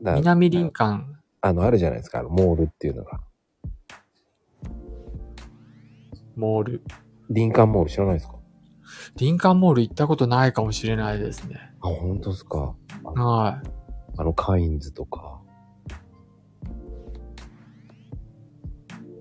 [0.00, 1.18] 南林間？
[1.40, 2.20] あの、あるじゃないですか。
[2.20, 3.20] あの、モールっていうのが。
[6.36, 6.82] モール。
[7.32, 8.34] 林間モール知らないですか？
[9.18, 11.58] 林間モール行ったことないかもしれないですね。
[11.80, 12.74] あ、本当ですか？
[13.04, 13.68] はい。
[14.16, 15.40] あの、カインズとか。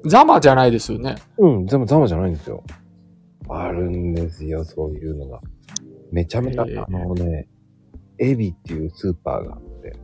[0.06, 1.16] ザマじゃないですよね。
[1.38, 2.64] うん、全部ザマじゃないんですよ。
[3.50, 5.42] あるんですよ、そういうのが。
[6.14, 7.48] めちゃめちゃ、あのね、
[8.20, 9.98] エビっていうスーパーがあって、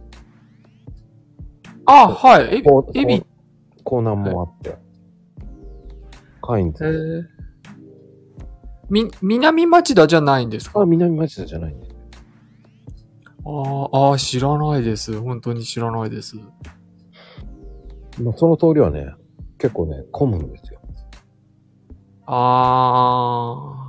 [1.86, 2.56] あ、はい。
[2.56, 2.62] エ
[3.06, 3.24] ビ
[3.84, 4.76] コーナーもあって、
[6.42, 7.30] カインえズ。
[7.64, 7.72] ー、
[8.90, 10.82] み、南町田じゃないんですか？
[10.82, 11.96] あ、南町田じゃないんです。
[13.46, 15.20] あーあー、知らないです。
[15.22, 16.38] 本当に知らないです。
[18.20, 19.14] まあ、その通りはね、
[19.60, 20.80] 結構ね、混むんですよ。
[22.26, 23.89] ああ、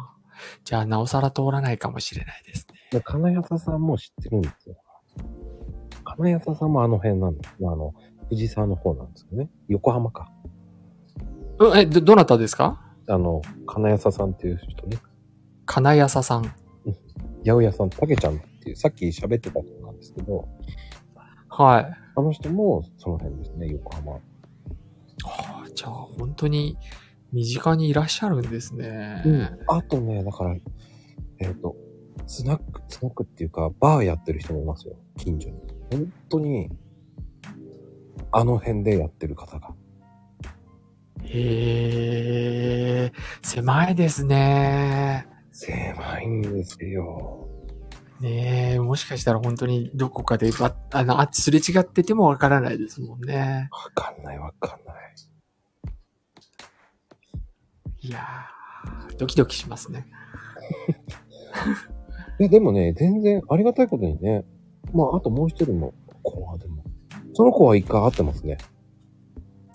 [0.71, 2.77] じゃあ、なおさら通らないかもしれないですね。
[2.93, 4.77] で金谷さんも知ってるんですよ。
[6.05, 7.57] 金谷さんもあの辺なんです。
[7.59, 7.93] あの、
[8.29, 9.51] 藤沢の方なんですよね。
[9.67, 10.31] 横浜か。
[11.59, 12.81] うん、え、ど、どなたですか？
[13.09, 14.99] あの、金谷さんっていう人ね。
[15.67, 16.43] 金谷さん。
[16.45, 16.55] 八
[17.47, 20.47] 百屋さん、たけちゃんっていう、さっき喋ってた人なんですけど、
[21.49, 21.93] はい。
[22.15, 24.13] あの人もその辺ですね、横浜。
[24.13, 24.21] は
[25.25, 26.79] あじゃあ、本当に
[27.33, 29.23] 身近にいらっしゃるんですね。
[29.69, 30.57] あとね、だから、
[31.38, 31.77] えっ、と、
[32.27, 35.57] スナック、スナックっていうか、バーやってる人もいますよ、近所に。
[35.90, 36.71] 本当に、
[38.33, 39.75] あの辺でやってる方が。
[41.25, 43.12] へえ、
[43.43, 45.27] 狭いですね。
[45.53, 47.49] 狭いんですよ。
[48.21, 53.69] ねえ、もしかしたら本当にどこかでば、あの、あすれ違っててもわからないですもんね。
[53.73, 54.97] わかんないわかんない。
[58.03, 60.07] いやー、ドキドキしますね。
[62.41, 64.45] いや、でもね、全然ありがたいことにね、
[64.93, 66.83] まあ、あともう一人の子はでも、
[67.35, 68.59] その子は一回会ってますね。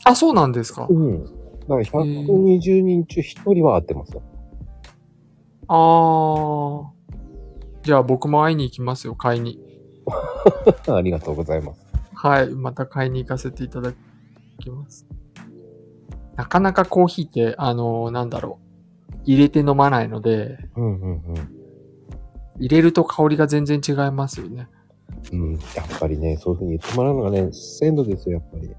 [0.03, 0.87] あ、そうなんですか。
[0.89, 1.23] うん。
[1.23, 4.21] だから120人中一人は会ってますよ。
[5.67, 6.95] あー。
[7.83, 9.59] じゃあ僕も会いに行きますよ、買いに。
[10.87, 11.85] ありがとうございます。
[12.13, 13.93] はい、また買いに行かせていただ
[14.59, 15.05] きます。
[16.35, 19.15] なかなかコーヒーって、あのーなんだろう。
[19.25, 21.65] 入れて飲まないので、うんうん
[22.57, 24.69] 入れると香りが全然違いますよね。
[25.31, 25.41] うん。
[25.41, 25.53] うん。
[25.53, 28.69] やっぱりね、そういうふうに言ってもらうのがね、鮮度ですよ、やっぱり。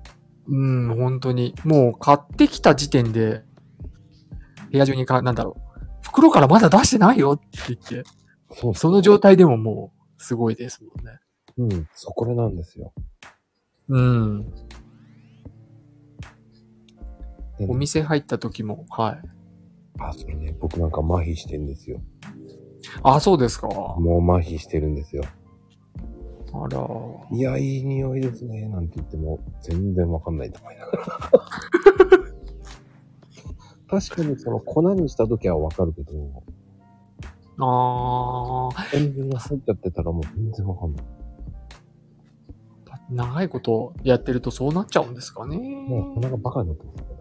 [0.49, 1.55] うん、本当に。
[1.65, 3.43] もう買ってきた時点で、
[4.73, 5.61] 部屋中にか、なんだろう。
[6.03, 8.09] 袋からまだ出してないよって言って、
[8.53, 11.19] そうその状態でももう、すごいですもんね。
[11.59, 11.89] うん。
[11.95, 12.93] そこれなんですよ。
[13.89, 14.47] うん。
[17.61, 19.23] お店入った時も、はい。
[19.99, 22.01] あ、それね、僕なんか麻痺してんですよ。
[23.03, 23.69] あ、そうですか。
[23.69, 25.25] もう麻痺してるんですよ。
[26.53, 26.79] あら。
[27.33, 31.03] いや、いい匂いですね、なんて言っても、全然わかんないと思いながら。
[34.01, 36.13] 確かにその粉にした時はわかるけど、
[37.59, 38.97] あー。
[38.99, 41.05] 塩分が入っちゃってたらもう全然わかんない。
[43.11, 45.57] 長いことやってるとそうなっちゃうんですかね。
[45.57, 47.16] もう鼻がバカになってます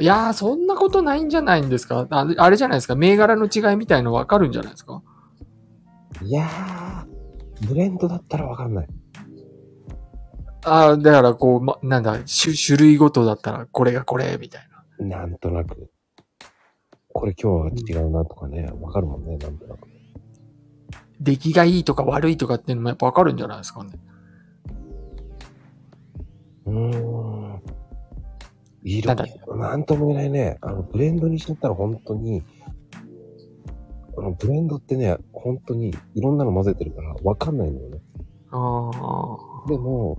[0.00, 2.06] いやー、そんなことないんじゃないんですか？
[2.10, 2.94] ああれじゃないですか？
[2.94, 5.02] 銘柄の違いみたいのわかるんじゃないですか？
[6.22, 8.88] いやー、ブレンドだったらわかんない。
[10.64, 14.68] ああ、だからこう、ま、なんだ、種種類ごとだったらこれがこれ、みたい
[15.00, 15.18] な。
[15.20, 15.90] なんとなく。
[17.12, 19.88] これ今日は違うなとかね、わかるもんね、なんとなく。
[21.20, 23.90] 出来がいいとか悪いとかっていうのもやっぱわかるんじゃないですかね？
[26.66, 27.62] うーん。
[28.82, 30.58] 色なんだ、なんとも言えないね。
[30.60, 32.42] あの、ブレンドにしちゃったら本当に、
[34.16, 38.00] あの、ブレンドってね、本当にいろんなの混ぜてるからわかんないんだよね。
[38.50, 39.68] ああ。
[39.68, 40.18] でも、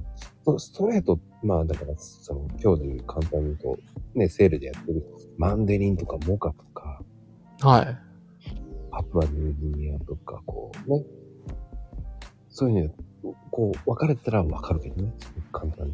[0.58, 3.78] スストレート、まあだから、その、今日で言う簡単に言うと、
[4.14, 5.04] ね、セールでやってる
[5.38, 7.02] マンデリンとかモカとか、
[7.62, 7.98] はい。
[8.92, 11.04] パプアニューギニアとか、こうね。
[12.50, 12.94] そういう
[13.24, 15.14] の、こう、分かれてたら分かるけどね。
[15.52, 15.94] 簡単に。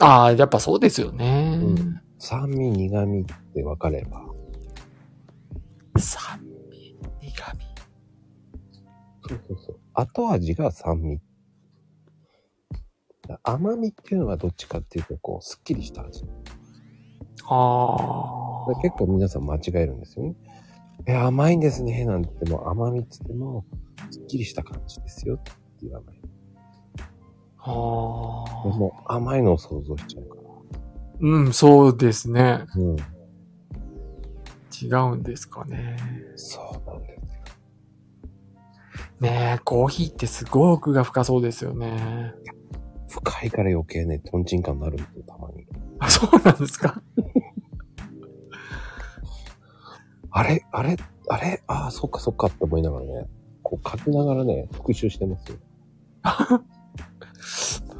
[0.00, 1.58] ああ、やっぱそうですよね。
[1.62, 4.22] うん酸味、苦味って分かれば。
[5.98, 7.66] 酸味、苦味。
[9.28, 9.80] そうそうそう。
[9.92, 11.20] 後味が酸味。
[13.28, 16.24] だ甘みっていうのはどっちかっていうと、こう、すっきりした味。
[17.46, 18.72] ああ。
[18.72, 20.34] だ結構皆さん間違えるんですよね。
[21.04, 23.66] え、甘いんですね、なんて言っても、甘みって言っても、
[24.10, 26.20] すっきりした感じですよって言わない。
[27.58, 27.72] ああ。
[27.74, 30.43] もう甘いのを想像しちゃうから。
[31.20, 32.64] うん、そうですね。
[32.76, 32.96] うん。
[34.82, 35.96] 違うんですかね。
[36.36, 37.20] そうなんですよ。
[39.20, 42.34] ねえ、コーヒーってすごい奥が深そうですよね。
[43.08, 45.66] 深いから余計ね、トンチンカンになるんですよ、たまに。
[46.00, 47.00] あ、そうなんですか。
[50.36, 50.96] あれあれ
[51.28, 51.62] あれ？
[51.68, 53.28] ああ、そっかそっかって思いながらね、
[53.62, 55.58] こう書きながらね、復習してますよ。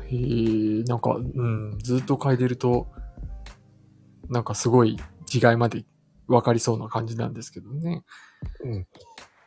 [0.08, 2.88] へえ、なんか、うん、ずっと嗅いでると、
[4.28, 4.98] なんかすごい
[5.32, 5.84] 違いまで
[6.28, 8.02] 分かりそうな感じなんですけどね。
[8.64, 8.86] うん。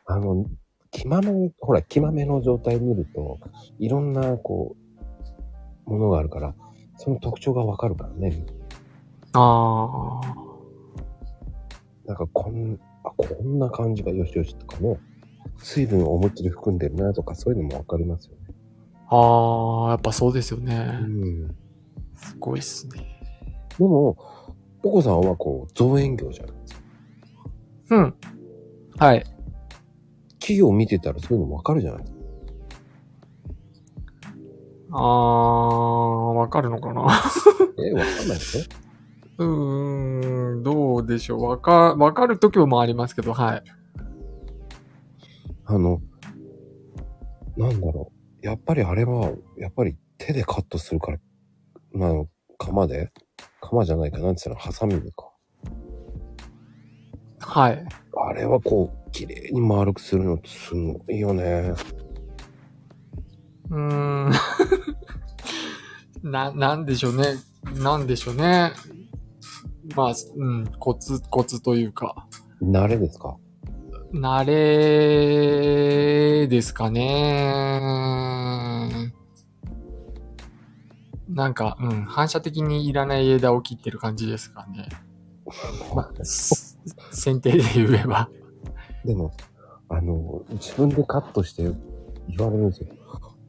[0.05, 0.45] あの、
[0.91, 3.39] 木豆、ほら、木豆の状態見ると、
[3.79, 4.75] いろんな、こ
[5.85, 6.55] う、ものがあるから、
[6.95, 8.45] その特徴がわかるからね。
[9.33, 10.35] ああ。
[12.05, 14.97] なんか、こん、あ、こんな感じがよしよしとかね、
[15.57, 18.55] 水分を思いっきり含んでるなとか、そういうのもわかりますよね。
[19.09, 20.99] ああ、やっぱそうですよね。
[21.01, 21.55] うん。
[22.15, 23.19] すごいっすね。
[23.77, 24.17] でも、
[24.87, 26.79] ポコさんはこう、造園業じゃないですか。
[27.89, 28.13] うん。
[28.97, 29.23] はい。
[30.39, 32.17] 企業見てたらそういうのわかるじゃないですか。
[34.93, 37.01] ああ、わかるのかな？
[37.85, 39.43] え、わかんないでしょ？
[39.43, 41.43] うーん、どうでしょう。
[41.43, 43.63] わか、わかる時もありますけど、はい。
[45.65, 46.01] あの、
[47.57, 48.09] なんだろ
[48.41, 48.45] う。
[48.45, 51.19] やっぱりあれは、やっぱり手でカットするから、
[51.91, 52.13] まあ、
[52.57, 53.11] 釜で？
[53.67, 55.29] 釜じゃないかなって言ったら、ハサミでか。
[57.39, 57.85] はい。
[58.29, 61.73] あれはこう、綺麗に丸くするのってすごいよね。
[63.69, 64.31] うーん。
[66.23, 67.25] な、なんでしょうね。
[67.81, 68.71] なんでしょうね。
[69.95, 72.27] まあ、うん、コツ、コツというか、
[72.61, 73.37] 慣れですか？
[74.13, 77.03] 慣れですかね。
[81.29, 84.87] なんか、うん、反射的にいらない枝を切ってる感じですかね。
[85.95, 86.77] まあ、す
[87.11, 88.29] 剪定で言えば。
[89.05, 89.31] でも、
[89.89, 92.87] あの、自分でカットして言われるんですよ。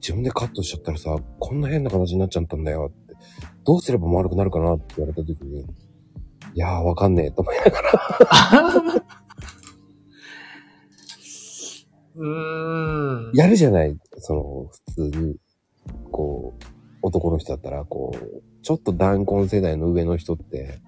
[0.00, 3.16] 自分でカットしちゃったらさ、こんな変な形になっちゃったんだよって。
[3.64, 5.64] どうすれば丸くなるかなって言われた時に、い
[6.54, 9.04] やーわかんねえと思いながら。
[12.14, 13.32] うーん。
[13.34, 15.36] やるじゃないその、普通に、
[16.10, 20.82] こう、男の人だったら、こう、ちょっと弾痕世代の上の人って、はい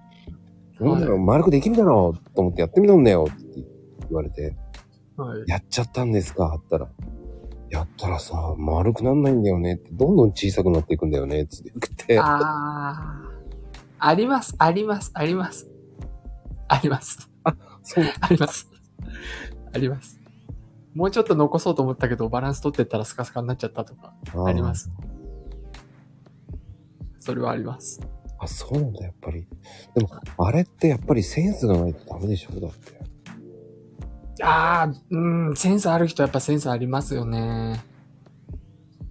[0.81, 3.65] なんだろう、丸くできるだろうと思ってやってみたんだよって言
[4.11, 4.55] われて、
[5.15, 5.43] はい。
[5.45, 6.59] やっちゃったんですか？
[6.59, 6.89] ったら、
[7.69, 13.31] やったらさ、丸くなんないんだよねって、どんどん小さくなっていくんだよねって言って、ああ。
[13.99, 15.69] あります、あります、あります。
[16.67, 17.29] あります。
[17.83, 18.67] そう、 あります。
[19.73, 20.19] あります。
[20.95, 24.15] もうちょっと残そうと思ったけど、バランス取ってったらスカスカになっちゃったとか、
[24.47, 24.73] ありま。
[24.73, 24.91] す。
[27.21, 28.01] それはあります。
[28.39, 29.47] あ、そうなんだ、やっぱり。
[29.95, 30.09] でも、
[30.39, 32.99] あれってやっぱりセンスがないとダメでしょだって。
[34.43, 37.83] ああ、うん、センスある人はやっぱセンスありますよね。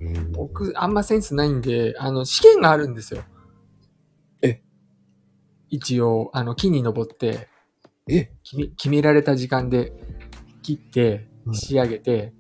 [0.01, 0.33] うん。
[0.33, 3.23] 僕、あんまセンスないんで、あの、試験があるんですよ。
[4.43, 4.61] え？
[5.69, 7.47] 一応、あの、木に登って、
[8.09, 8.33] え？
[8.43, 9.93] 決め決められた時間で
[10.63, 12.35] 切ってう、ん仕上げて、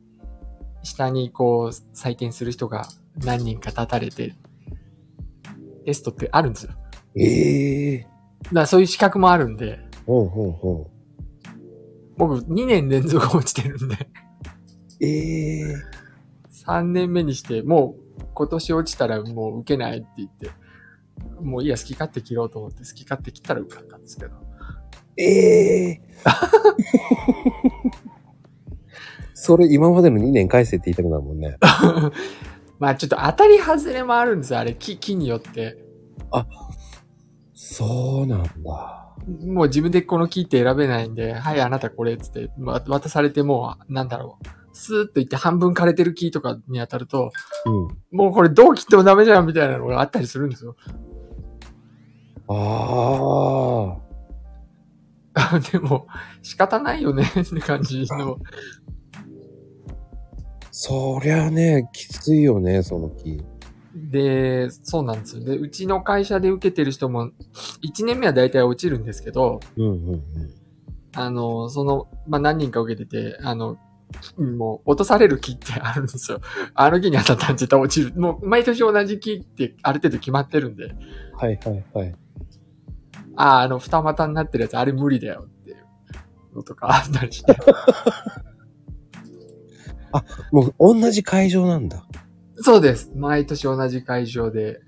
[0.83, 4.35] 下にこう、採点する人が何人か立たれて、
[5.85, 6.73] テストってあるんですよ。
[7.17, 10.91] ええだからそういう資格もあるんで、ほうほうほ
[12.17, 13.99] 僕2年連続落ちてるんで、う。
[15.01, 15.75] ええ
[16.67, 20.51] 3年目にして、もう今年落ちたらもう受けないって言って、
[21.43, 24.37] もういいや、好き勝手切ろうと思って、好き勝手切ったら受かったんですけど。
[25.17, 26.01] ええ
[29.35, 31.57] それ今までの2年返せって言いたくなるもんね。
[32.81, 35.79] まあちょっと当たり外れもあるんですよ、あれ、木、木によって。
[37.55, 38.51] そうなんだ。
[39.45, 44.47] もう自分でこの木って選べないんで、はい、あなたこれっつって、ま渡されてもう、なんだろう。
[44.73, 47.33] スーッといって半分枯れてる木とかに当たると、
[47.67, 48.17] うん。
[48.17, 50.75] もうこれどう切ってもダメじゃんみたいなのがあったりするんですよ。
[52.49, 53.99] あ
[55.35, 55.61] あ。
[55.71, 56.07] でも、
[56.43, 58.39] 仕方ないよねって感じの。
[60.83, 63.45] そりゃね、きついよね、その木。
[63.95, 65.45] で、そうなんですよ。
[65.45, 67.33] で、うちの会社で受けてる人も、
[67.83, 70.23] 1年目は大体落ちるんですけど、うんうんうん。
[71.15, 73.77] あの、その、まあ、何人か受けてて、あの、
[74.39, 76.41] もう落とされる木ってあるんですよ。
[76.75, 78.19] あの木に当たったら絶対落ちる。
[78.19, 80.95] もう毎年同じ木ってある程度決まってるんで、
[81.35, 82.15] はいはいはい。
[83.37, 87.55] ああ、あの二股になってるやつあれ無理だよっていうのとかあったりして。
[90.53, 92.05] もう同じ会場なんだ。
[92.57, 93.11] そうです。
[93.15, 94.81] 毎年同じ会場で。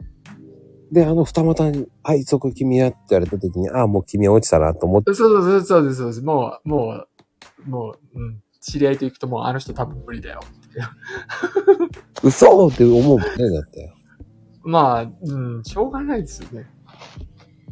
[0.91, 6.23] で、あの二股に、あいそこ君やって言われた時に、ああ、もう君は落ちたなと思って、そうそうそうそうです、そうです。
[6.23, 7.07] もう、も
[7.67, 8.43] う、もう、うん。
[8.63, 10.41] 知り合いと行くともうあの人多分無理だよ。
[12.23, 13.93] 嘘って思うもんね、だって。
[14.63, 16.71] まあ、うん、しょうがないですよね。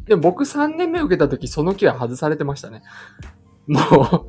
[0.05, 2.83] でも僕3年目受けた時その木は外されてましたね。
[3.67, 4.27] もう、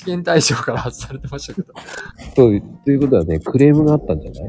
[0.00, 1.74] 試験対象から外されてましたけど。
[2.34, 4.48] そう、ということはね、クレームがあったんじゃない？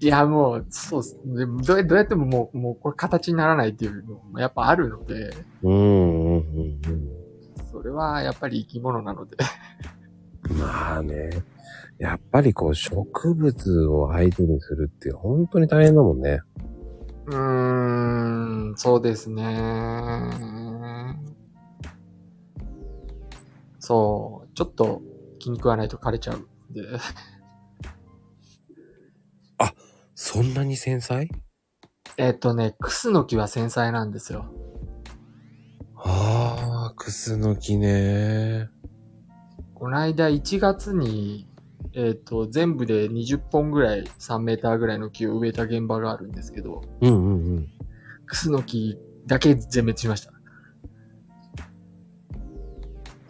[0.00, 1.16] いや、もう、そうっす。
[1.24, 5.30] でもどうやどうやってももう、もうこれ形にならないっていうのもやっぱあるので、
[5.62, 6.80] うん、うん、うん、
[7.70, 9.36] それはやっぱり生き物なので。
[10.50, 10.58] うん。
[10.58, 11.30] まあね、
[11.98, 16.40] やっぱりこう、植物を相手にするって本当に大変だもんね。
[17.26, 21.14] うーん、そうですね。
[23.78, 25.02] そう、ちょっと
[25.38, 26.82] 気に食わないと枯れちゃうんで。
[30.24, 31.28] そんなに繊細？
[32.16, 34.46] えっとね、クスノキは繊細なんですよ。
[35.96, 38.68] ああ、クスの木ね。
[39.74, 41.48] この間1月に、
[41.94, 47.68] えっ、と、全部で20本ぐらい3メーターぐらいの木を植えた現場があるんですけど、うんうんうん。
[48.26, 48.96] クスノキ
[49.26, 50.32] だけ全滅しました。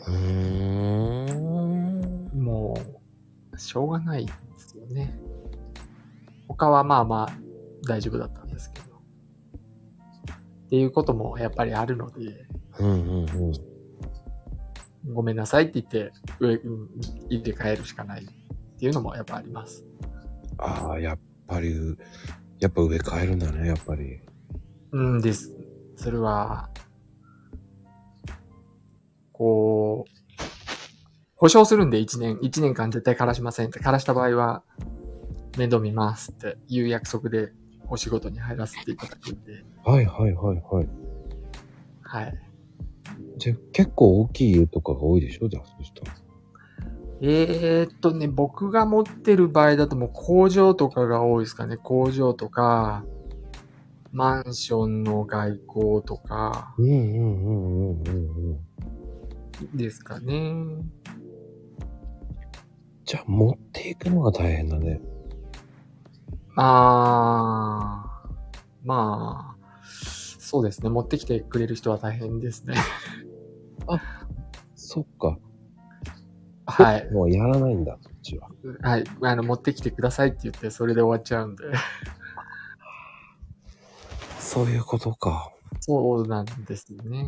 [0.09, 1.02] うーん。
[3.63, 5.19] しょうがないですよね。
[6.49, 7.33] 他はまあまあ
[7.87, 8.87] 大丈夫だったんですけど。
[10.67, 12.47] っていうこともやっぱりあるので、
[12.79, 12.93] うんう
[13.23, 15.15] んうん。
[15.15, 16.89] ごめんなさいって言って、植え、うん
[17.29, 18.27] 入れ替えるしかないっ
[18.79, 19.85] ていうのもやっぱあります。
[20.59, 21.75] ああ、やっぱり、
[22.59, 24.21] やっぱ植え替えるんだね、やっぱり。
[24.93, 25.55] うんです。
[25.97, 26.71] それは、
[29.33, 30.12] こう、
[31.43, 34.63] 保証するんで1年、1年間絶対枯らしませんって、枯らした場合は
[35.59, 37.53] 面倒見ますっていう約束で
[37.89, 40.89] お仕事に入らせていただくんで、はいはいはいはい。
[42.03, 42.39] はい。
[43.39, 45.49] じゃあ結構大きい家とかが多いでしょ？
[45.49, 46.17] じゃあ、そしたら。
[47.23, 51.77] えー、っとね、僕が持ってる場合だともう工場とかが多いですかね。
[51.77, 53.05] 工場とか、
[54.13, 58.61] マンションの外交とかうんうんうんうんうん
[59.63, 59.77] うん。
[59.77, 60.53] ですかね。
[63.05, 65.01] じゃあ持っていくのが大変だね。
[66.57, 68.31] あー、
[68.85, 70.91] まあ、そうですね。
[70.91, 72.75] 持ってきてくれる人は大変ですね。
[74.77, 75.39] そっか。
[76.67, 77.11] はい。
[77.11, 78.49] もうやらないんだ、そっちは。
[78.83, 79.05] はい。
[79.23, 81.65] あの、持ってきてくださいって言って、それで終わっちゃうんで。
[84.39, 85.51] そういうことか。
[85.81, 87.27] そうなんですね。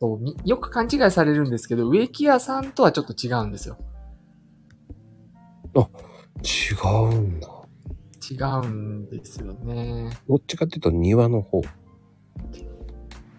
[0.00, 3.76] そうみよく勘違いされるんですけど、植木屋さんとはちょっと違うんですよ。
[5.82, 6.74] 違
[7.14, 7.48] うんだ。
[8.28, 8.34] 違
[8.66, 10.10] うんですよね。
[10.28, 11.62] どっちかっていうと庭の方。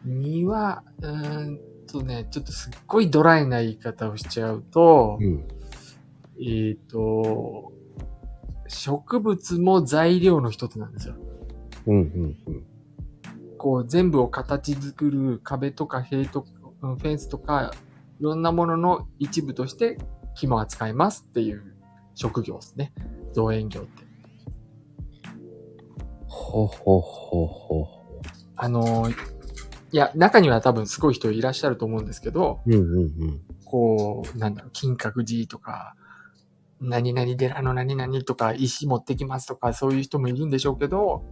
[0.05, 5.47] 庭、うーんとね、ちょっとすっごいドライな言い方をしちゃうと、ん。
[6.39, 7.73] えっ、と、
[8.67, 11.15] 植物も材料の一つなんですよ。
[11.87, 12.65] うんうんうん。
[13.57, 16.49] こう全部を形作る壁とか塀とか、
[16.83, 17.73] うんフェンスとか、
[18.19, 19.97] いろんなものの一部として
[20.35, 21.76] 木も扱いますっていう
[22.17, 22.91] 職業ですね。
[23.31, 24.03] 造園業って。
[26.25, 28.21] ほほほほほ。
[28.55, 29.37] あのー
[29.91, 33.41] いや、中には多分すごい人いらっしゃると思うんですけど、うんうんうん。
[33.63, 35.95] こう、なんだろう、金閣寺とか、
[36.81, 41.23] 何々寺の何々とか、石持ってきますとか、そういう人もいるんでしょうけど、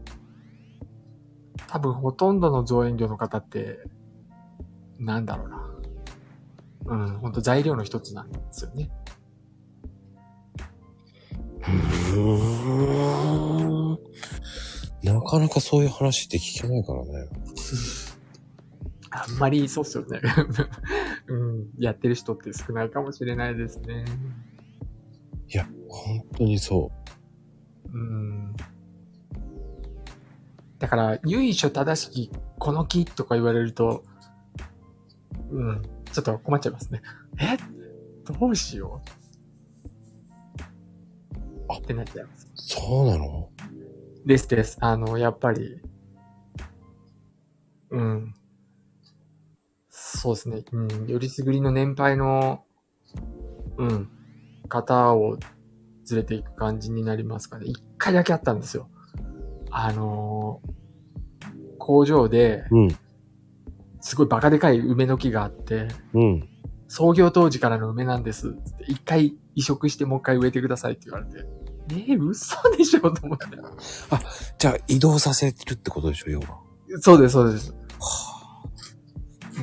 [1.67, 3.79] 多分ほとんどの造園業の方って、
[4.99, 5.71] なんだろうな。
[6.85, 8.89] うん、ほんと材料の一つなんですよね。
[11.71, 11.75] う。
[15.05, 17.27] なかなかそういう話って聞けないからね。
[19.11, 20.19] あんまりそうっすよね。
[21.27, 24.05] うん、やってる人って少ないかもしれないですね。
[25.47, 26.91] いや、本当にそ
[27.93, 28.55] うん。
[30.79, 34.03] だから、由緒正しきこの木とか言われると、
[35.49, 37.01] うん、ちょっと困っちゃいますね。
[37.39, 37.57] え？
[38.33, 39.09] どうしよう
[41.67, 42.47] あってなっちゃいます。
[42.47, 42.49] う。
[42.55, 43.49] そうなの？
[44.25, 44.77] ですです。
[44.81, 45.81] あの、やっぱり、
[47.91, 48.33] うん。
[49.89, 50.63] そうですね。
[50.71, 51.07] うん。
[51.07, 52.63] よりすぐりの年配の、
[53.77, 54.09] うん。
[54.67, 55.37] 方を
[56.09, 57.65] 連れていく感じになりますかね。
[57.67, 58.89] 一回だけあったんですよ。
[59.69, 60.75] あのー
[61.77, 62.97] 工場で、うん。
[64.01, 66.49] すごいバカでかい梅の木があって、うん。
[66.87, 68.55] 創業当時からの梅なんです。
[68.87, 71.45] 一回移植してもう一回植えてくださいって言われて。
[71.89, 73.45] えー、嘘でしょと思って。
[74.57, 76.59] じゃあ移動させるってことでしょ、要は。
[76.99, 77.73] そうです、そうです。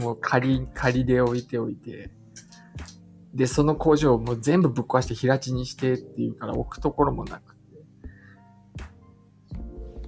[0.00, 2.10] もう仮、仮で置いておいて。
[3.34, 7.62] で、その工場をもう全部ぶっ壊して平地にしてっていうから置くところもなくて。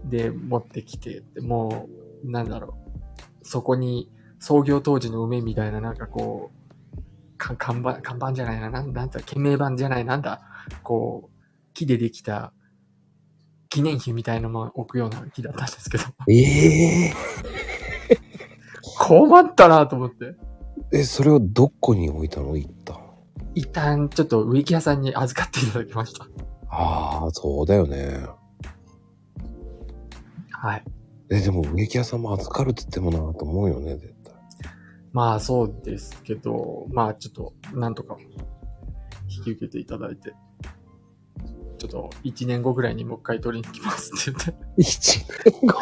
[0.05, 1.89] で、持ってきて、でも
[2.23, 2.77] う、なんだろ
[3.43, 3.47] う。
[3.47, 6.64] そこに創業当時の梅みたいななんかこう、
[7.49, 10.43] か看板、看板じゃないな、なんなんだ、懸命板じゃない、なんだ、
[10.83, 11.31] こう、
[11.75, 12.53] 木でできた
[13.69, 16.05] 記念碑みたいなのも置くような木だったんですけど。
[16.29, 17.13] ええ
[18.97, 20.37] 困ったなと思って。
[20.93, 22.57] え、それをどこに置いたの？
[22.57, 23.01] 一旦。
[23.55, 26.27] 一旦ちょっと植木屋さんに預かっていただきました。
[26.69, 28.27] ああ、そうだよね。
[30.51, 30.85] はい。
[31.31, 33.99] え、でも植木屋さんも預かるって言ってもなと思うよね。
[35.15, 38.17] まあそうですけど、まあちょっとなんとか
[39.29, 40.35] 引き受けていただいて、
[41.79, 44.67] ちょっと1年後ぐらいにもう一回取りに来ますって言って。
[44.77, 45.79] 一年後？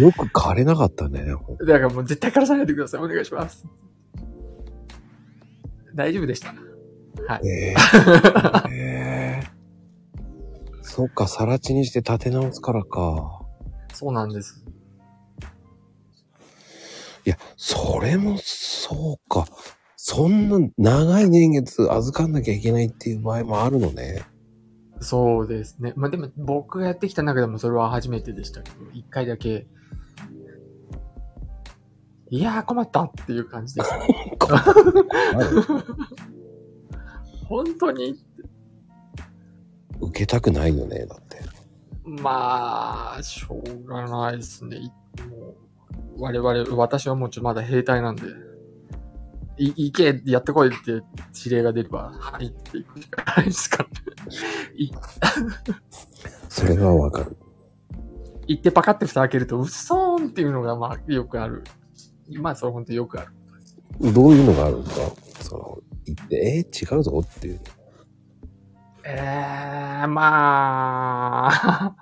[0.00, 1.26] よく枯れなかったね。
[1.26, 1.34] だ
[1.74, 3.02] からもう絶対からさないでください。
[3.02, 3.66] お願いします。
[5.94, 6.54] 大丈夫でした。
[7.28, 7.46] はい。
[7.46, 7.76] ええ
[8.70, 9.50] ええ
[10.80, 13.42] そっか、さら地にして立て直すからか。
[13.92, 14.64] そうなんです。
[17.24, 19.46] いや、それもそうか。
[19.96, 24.24] そんな長い年月預かんなきゃいけないっていう場合もあるのね。
[25.00, 25.92] そうですね。
[25.96, 29.66] まあでも僕がやってきた中でもそれは初めてでしたけど、一回だけ、
[32.30, 34.00] いやー困ったっていう感じでした。
[37.46, 38.16] 本当に？
[40.00, 41.40] 受けたくないよね、だって。
[42.04, 44.78] まあ、しょうがないですね。
[44.78, 44.90] い
[45.28, 45.56] もう
[46.18, 48.22] 我々、私はもうちょっとまだ兵隊なんで、
[49.58, 51.02] い、行け、やってこいって
[51.44, 53.94] 指令が出れば、はいって行くしかないですからね。
[54.76, 54.90] い
[56.48, 57.36] それはわかる。
[58.46, 61.64] 行ってパカって蓋開けると、うっそーんっていうのが、まあ、よくある。
[62.40, 64.12] まあ、それ本当よくある。
[64.12, 65.06] どういうのがあるんですか
[65.42, 67.60] その、言って、えー違うぞっていう。
[69.04, 71.96] ええまあ、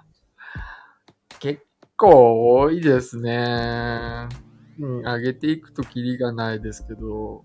[1.40, 1.62] 結
[2.00, 4.26] 構多いですね。
[4.78, 7.44] うん、上げていくとキリがないですけど、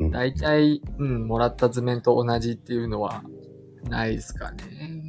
[0.00, 3.24] うん大体、うん、もらった図面と同じっていうのは
[3.90, 5.02] ないですかね。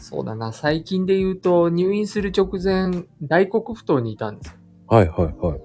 [0.00, 4.54] そうだな、最近で言うと、入院する直前、大黒ふ頭にいたんですよ。
[4.88, 5.60] はいはいはい。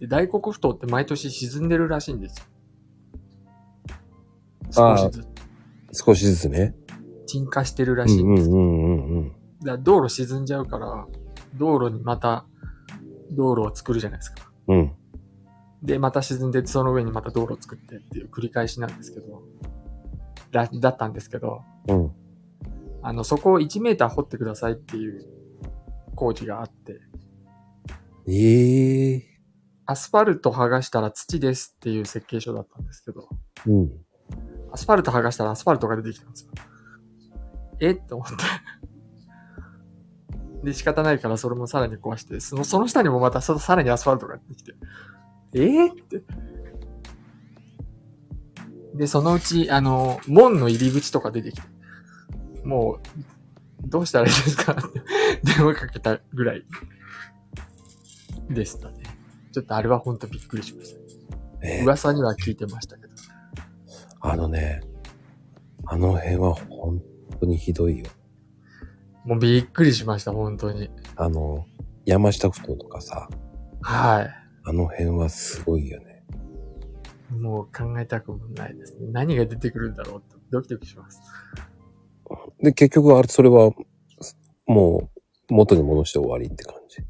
[0.00, 2.44] で大黒ふ頭って毎年沈んでるらしいんですよ。
[4.72, 5.26] 少しず
[5.92, 6.04] つ。
[6.04, 6.74] 少しずつね。
[7.26, 8.50] 沈下してるらうしいんです
[9.82, 11.06] 道路沈んじゃうから、
[11.54, 12.46] 道路にまた
[13.32, 14.50] 道路を作るじゃないですか。
[14.68, 14.92] うん。
[15.82, 19.42] で、また沈んで、その上にまた道路を作ってっていう繰り返しなんですけど、
[20.52, 22.12] だだったんですけど、うん。
[23.02, 25.26] あの、そこを1メーター掘ってくださいっていう
[26.14, 27.00] 工事があって、
[28.28, 29.22] ええ
[29.88, 33.28] アスファルト剥がしたら土ですっていう設計書だったんですけど、
[33.66, 33.90] うん。
[34.72, 36.50] アスファルト剥がしたらアスファルトが出てきたんですよ。
[37.80, 37.90] え？
[37.90, 38.36] って思って。
[40.64, 44.74] で、仕方ないからそれもさらに壊して、そのその下にもまたそさらにアスファルトが出てきて、
[45.54, 45.60] え？
[45.60, 46.22] ー、って。
[48.94, 51.62] で、そのうち、あの、門の入り口とか出てきて、
[52.64, 52.98] も
[53.84, 54.72] う、どうしたらいいですか？
[54.72, 55.02] っ て
[55.56, 56.64] 電話かけたぐらい
[58.48, 58.96] でしたね。
[59.52, 61.00] ちょっとあれは本当びっくりしました。
[61.62, 63.12] えー噂には聞いてましたけど。
[64.20, 64.80] あのね、
[65.84, 67.00] あの辺は本
[67.40, 68.06] 当にひどいよ。
[69.24, 70.90] もうびっくりしました、本当に。
[71.16, 71.66] あの、
[72.04, 73.28] 山下ふ頭とかさ、
[73.82, 74.28] は
[74.64, 76.24] あの辺はすごいよね。
[77.30, 77.34] い。
[77.34, 79.08] もう考えたくもないですね。
[79.10, 81.20] 何が出てくるんだろうってドキドキします。
[82.60, 83.72] で、結局あれ、それは、
[84.66, 85.10] も
[85.50, 87.02] う、元に戻して終わりって感じ？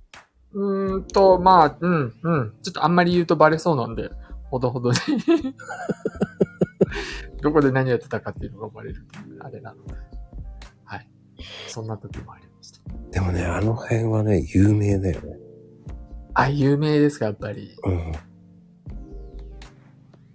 [0.53, 2.55] うーんと、まあ、うん、うん。
[2.63, 4.11] ちょっとあんまり言うとバレそうなんで、
[4.51, 4.97] ほどほどに。
[7.43, 9.07] どこで何やってたかっていうのがバレる
[9.41, 9.95] あれなので。
[10.85, 11.09] はい。
[11.69, 12.81] そんな時もありました。
[13.11, 15.39] でもね、あの辺はね、有名だよね。
[16.35, 17.77] あ、有名ですか、やっぱり。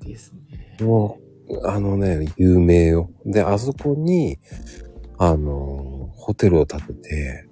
[0.01, 0.77] うですね。
[0.79, 0.83] ん。
[0.83, 3.11] もう、あのね、有名よ。
[3.25, 4.39] で、あそこに、
[5.17, 7.47] あの、ホテルを建てて、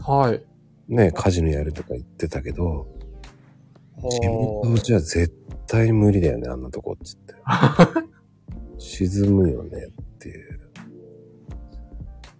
[0.00, 0.42] はい。
[0.88, 2.86] ね、カジノやるとか言ってたけど、
[4.02, 5.34] 自分ほのうちは絶
[5.66, 7.34] 対に無理だよね、あんなとこっつって。
[8.78, 10.60] 沈むよねっていう。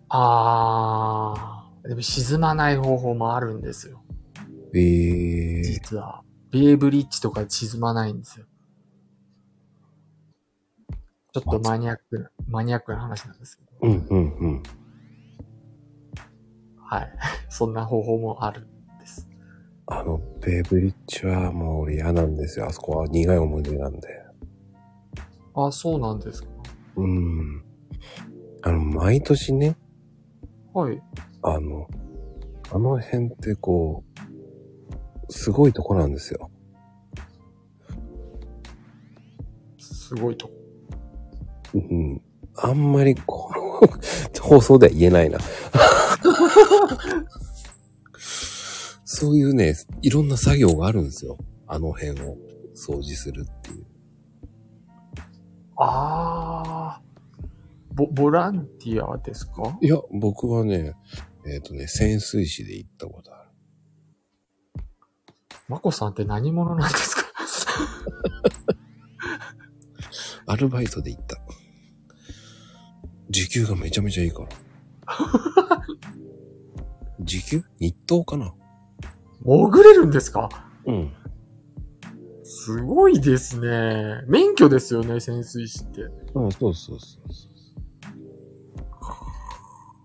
[0.09, 1.89] あー。
[1.89, 4.03] でも沈まない方法もあるんですよ。
[4.75, 5.65] ええー。
[5.65, 6.23] 実は。
[6.51, 8.47] ベイブリッジとか沈まないんですよ。
[11.33, 13.71] ちょっとマニアックな、マニアックな話なんですけど。
[13.83, 14.63] うんうんうん。
[16.79, 17.13] はい。
[17.51, 19.29] そんな方法もあるんです。
[19.87, 22.67] あの、ベイブリッジはもう俺嫌なんですよ。
[22.67, 24.28] あそこは苦い思い出なんで。
[25.67, 26.49] あ、そうなんですか。
[26.97, 27.65] うん。
[28.63, 29.77] あの、毎年ね、
[30.73, 31.03] はい。
[31.43, 31.89] あの、
[32.71, 34.05] あの辺ってこ
[35.29, 36.51] う、すごいとこなんですよ。
[39.79, 40.55] すごいとこ。
[41.75, 42.23] うん。
[42.55, 43.81] あんまりこの
[44.41, 45.39] 放送では言えないな。
[49.05, 51.39] そういうね、いろんな作業があるんですよ。
[51.67, 52.37] あの辺を
[52.75, 53.85] 掃除するっていう。
[55.79, 57.95] あー。
[57.95, 59.77] ボ、ボランティアですか？
[59.81, 60.95] いや、僕はね、
[61.47, 63.49] えっ、とね、潜水士で行ったことある。
[65.69, 67.23] マコさんって何者なんですか？
[70.47, 71.37] アルバイトで行った。
[73.31, 74.49] 時給がめちゃめちゃいいから。
[77.21, 77.63] 時給？
[77.79, 78.55] 日当かな？
[79.45, 80.49] 潜れるんですか？
[80.87, 81.13] うん。
[82.69, 84.21] すごいですね。
[84.27, 86.03] 免許ですよね、潜水士って。
[86.35, 87.49] うん、そうそうそうそ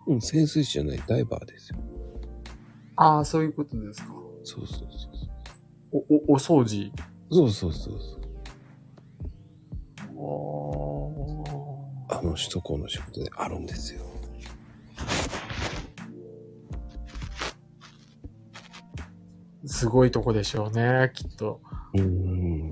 [0.08, 0.14] う。
[0.14, 1.80] うん、潜水士じゃない、ダイバーですよ。
[2.96, 4.14] ああ、そういうことですか。
[4.46, 4.88] そうそう
[5.92, 6.90] そうお、お、お掃除。
[7.30, 7.52] そう。
[7.52, 8.22] そうそうそうそう。
[12.10, 14.00] ああの首都高の仕事であるんですよ。
[19.66, 21.60] すごいとこでしょうね、きっと。
[21.94, 22.72] うーん。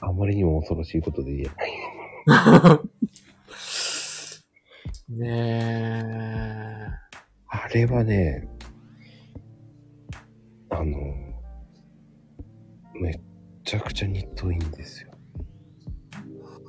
[0.00, 1.50] あまりにも恐ろしいことで言え
[2.26, 2.78] ない。
[5.08, 6.88] ねえ。
[7.48, 8.48] あれはね、
[10.70, 10.96] あの、
[12.94, 13.20] めっ
[13.64, 15.10] ちゃくちゃ日当いいんですよ。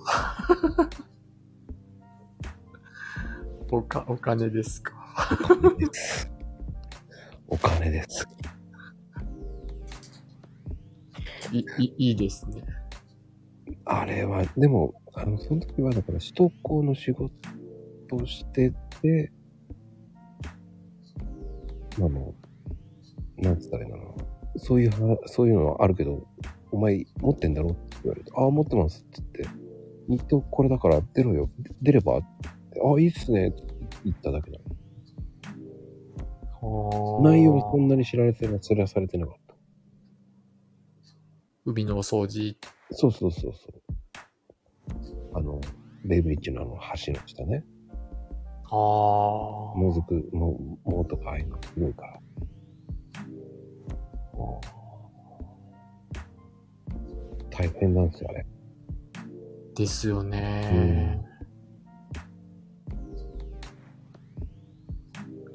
[3.71, 4.93] おか、お金ですか？
[7.47, 8.27] お金です。
[11.51, 12.63] い、い、いいですね。
[13.85, 17.31] あれは、でも、あの、その時はだから首都高の仕事
[18.13, 19.31] をしてて、
[21.97, 22.33] あの、
[23.37, 24.03] なんつったらいいかな。
[24.57, 26.27] そういうは、そういうのはあるけど、
[26.71, 29.61] お前持ってんだろって言われて、ああ、持ってますって言って、
[30.07, 31.49] 日当これだから出ろよ。
[31.81, 32.21] 出ればっ
[32.71, 33.49] てあ、いいっすね。
[33.49, 33.63] って
[34.05, 34.59] 言っただけだ。
[37.21, 39.40] 内容はそんなに知られてな、それはされてなかった。
[41.65, 42.57] 海のお掃除。
[42.91, 43.73] そうそうそうそう。
[45.33, 45.61] あの、
[46.05, 47.63] ベイブリッジのあの橋の下ね。
[48.65, 49.77] ああ。
[49.77, 52.19] もずく、も、もとかああいうのすごいから。
[57.51, 58.45] 大変なんですよ、あれ。
[59.75, 61.23] ですよね、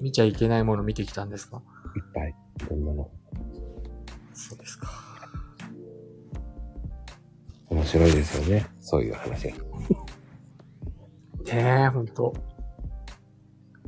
[0.01, 1.63] 見ちゃいけないもの見てきたんですか？
[1.97, 2.35] いっぱい。
[2.67, 3.11] いろんなの。
[4.33, 4.89] そうですか。
[7.87, 8.67] 面白いですよね。
[8.81, 9.53] そういう話が。
[11.45, 12.35] ねえ、ほんと。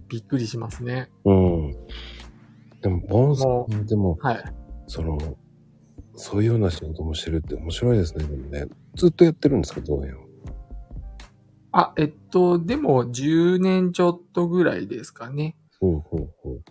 [0.09, 1.11] びっくりしますね。
[1.25, 1.73] うん。
[2.81, 4.45] でも、ボンさもん、でも、はい。
[4.87, 5.19] その、
[6.15, 8.25] そういうような仕事もしてるって面白いですね。
[8.25, 8.67] でもね。
[8.95, 10.19] ずっとやってるんですか、どうやん。
[11.73, 15.57] あ、えっと、でも10年ちょっとぐらいですかね。
[15.81, 16.63] ほうほうほう。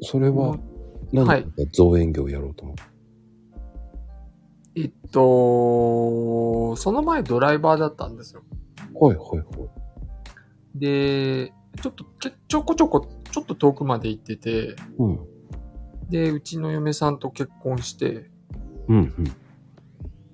[0.00, 0.56] それは、
[1.12, 2.93] 何はいか造園業をやろうと思って？
[4.76, 8.42] えっと、その前ドライバーだったんですよ。
[8.94, 9.66] はいはいは
[10.74, 10.78] い。
[10.78, 15.20] で、ちょっとけちょこちょこ、ちょっと遠くまで行ってて、うん。
[16.08, 18.30] で、うちの嫁さんと結婚して、
[18.88, 19.14] うんうん。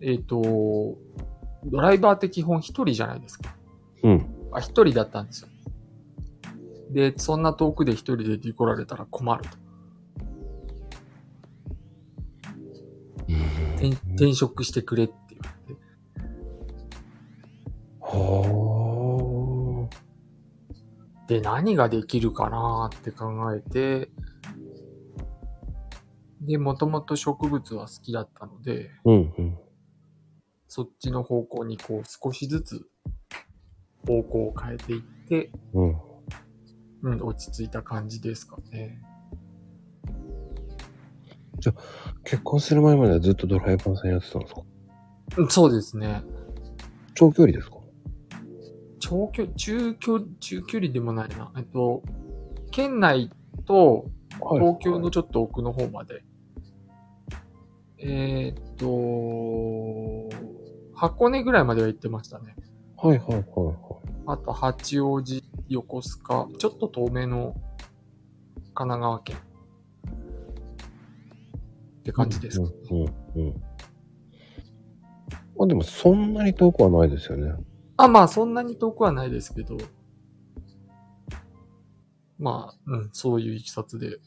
[0.01, 0.97] えっと、
[1.67, 3.55] ドライバーって基本一人じゃないですか。
[4.03, 4.27] うん。
[4.53, 5.49] あ、一人だったんですよ。
[6.91, 9.59] で、そんな遠くで一人で来られたら困ると。
[13.81, 15.81] 転転職してくれって言われて。
[18.01, 19.89] は
[21.29, 24.11] で、何ができるかなって考えて、
[26.41, 29.11] で、もともと植物は好きだったので、あ。
[29.11, 29.59] うんうん。
[30.67, 32.87] そっちの方向にこう少しずつ
[34.07, 35.97] 方向を変えていって、うん。
[37.03, 39.01] うん、落ち着いた感じですかね。
[42.25, 44.63] 結婚する前まではずっとドライバーさんやってたんですか？
[45.39, 46.23] うんそうですね。
[47.15, 47.77] 長距離ですか？
[48.99, 51.53] 長距離、中距離、中距離でもないな。
[51.57, 52.03] えっと、
[52.71, 53.31] 県内
[53.67, 54.07] と
[54.41, 56.25] はい東京のちょっと奥の方まで。
[58.03, 60.35] えーっと、
[60.95, 62.57] 箱根ぐらいまでは行ってましたね。
[62.97, 63.77] はいはいはいはい。
[64.27, 67.55] あと、八王子、横須賀、ちょっと遠めの
[68.73, 69.37] 神奈川県。
[72.01, 72.73] って感じですかね。
[72.91, 73.63] うんうんうん。
[75.63, 77.53] あ、でもそんなに遠くはないですよね。
[77.97, 79.77] あ、まあ、そんなに遠くはないですけど、
[82.39, 84.19] まあ、うん、そういういきさつで、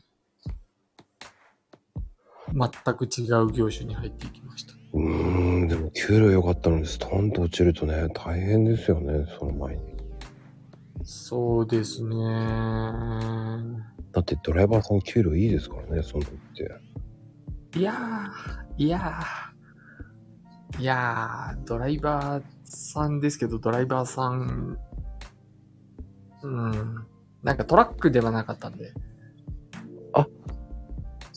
[2.53, 4.74] 全く違う業種に入っていきました。
[4.93, 9.82] うーん、でも給料良かったのにストンと落ちるとね、大変ですよね、その前に。
[11.03, 12.15] そうですね。
[14.11, 16.71] だってドライバーさん給料いいですからね、その時って。
[17.76, 24.78] いやー、いやー、いやー、ドライバーさんですけど、ドライバーさん、
[26.43, 27.05] うん、
[27.41, 28.93] なんかトラックではなかったんで、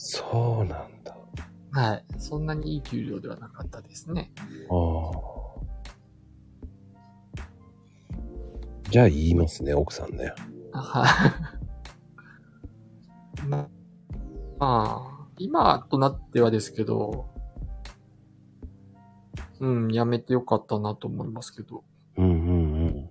[0.09, 1.17] そうなんだ。
[1.71, 4.31] はい、そんなにいい給料ではなかったですね。
[4.69, 5.17] ああ。
[8.89, 10.33] じゃあ言いますね、奥さんね。
[10.71, 11.05] は
[13.39, 13.43] い。
[13.49, 13.69] ま
[14.59, 17.29] まあ、今となってはですけど、
[19.59, 21.83] うん、やめてよかったなと思いますけど。
[22.17, 23.09] うんうん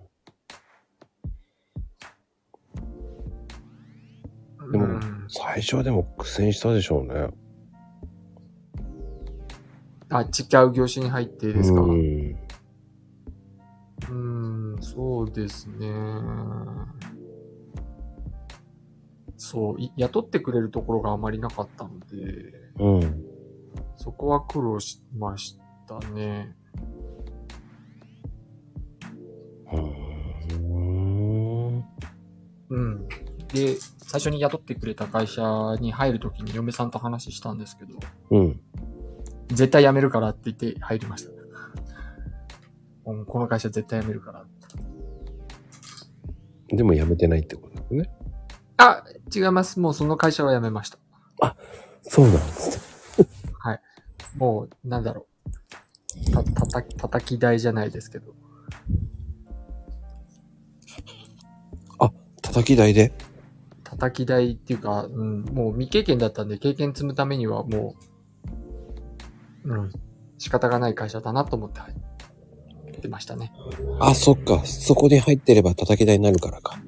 [4.63, 4.73] うん。
[4.73, 7.29] でもうん、最初はでも苦戦したでしょうね。
[10.09, 10.27] あ、違
[10.65, 11.81] う業種に入ってですか？
[11.81, 12.37] うん。
[14.09, 14.13] う
[14.77, 15.89] ん、そうですね。
[19.37, 22.07] そう、い雇ってくれるところがあまりなかったので、
[22.79, 23.25] うん。
[23.97, 26.55] そこは苦労しましたね。
[29.73, 29.81] うー
[30.59, 31.85] ん。
[32.71, 33.09] うん。
[33.53, 33.77] で、
[34.07, 35.43] 最初に雇ってくれた会社
[35.81, 37.99] に入るときに嫁さんと話したんですけど、
[38.31, 38.61] うん。
[39.49, 41.31] 絶対辞めるからって言って入りました。
[41.31, 44.45] うんこの会社絶対辞めるから。
[46.69, 48.11] でも辞めてないってことですね。
[48.77, 49.05] あ、
[49.35, 49.81] 違います。
[49.81, 50.99] もうその会社は辞めました。
[52.03, 53.27] そうなんですね。
[54.37, 55.27] もう、なんだろ
[56.29, 56.31] う。
[56.31, 58.35] た、たた、叩き台じゃないですけど。
[62.43, 63.13] 叩き台で？
[63.85, 67.97] 叩き台っていうか、うん、もう未経験だったんで、経験積むためにはも
[69.65, 69.93] う、うん、
[70.39, 71.95] 仕方がない会社だなと思って入っ
[72.97, 73.53] ってましたね。
[74.01, 74.65] あ、そっか。
[74.65, 76.79] そこに入ってれば叩き台になるからか。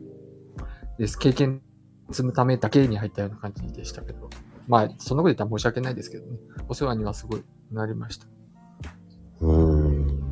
[0.98, 1.18] です。
[1.18, 1.62] 経験
[2.10, 4.30] 積むためだけに入ったような感じでしたけど。
[4.66, 6.38] まあ、そんなこと言ったら申し訳ないですけどね。
[6.68, 8.26] お世話にはすごいなりました。
[9.40, 9.54] うー
[10.14, 10.28] ん。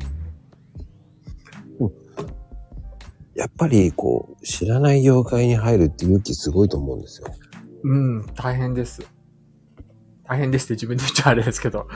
[3.35, 7.27] やっぱり、こう、知らない業界に入るって勇気すごいと思うんですよ。
[7.83, 9.07] うん、大変です。
[10.23, 11.87] 大変ですって自分で言っちゃあれですけど。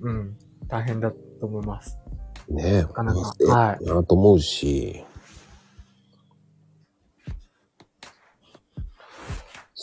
[0.00, 0.36] うん、
[0.68, 1.98] 大変だと思います。
[2.48, 2.84] ねえ。
[2.84, 5.04] かなかえはいなと思うし。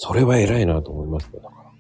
[0.02, 1.42] それは偉いなと思いますよ。
[1.42, 1.72] だから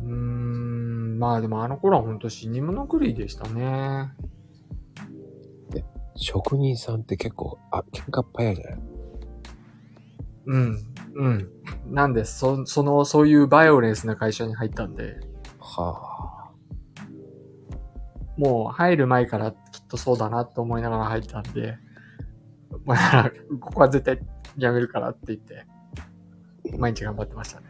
[0.00, 4.08] うーん、まあでもあの頃は本当死に物狂いでしたね。
[6.16, 8.80] 職人さんって結構、あ、喧嘩っ早いじゃない？
[10.46, 10.78] うん、
[11.16, 11.50] うん。
[11.90, 15.16] なんで、そ、その、そういうバイオレンスな会社に入ったんで、
[15.58, 16.52] は
[18.38, 21.76] もう入る前からきっとそうだなと思いながら入ったんで、
[22.86, 24.20] まあ、 ここは絶対
[24.56, 25.66] やめるからって言って、
[26.78, 27.66] 毎日頑張ってましたね。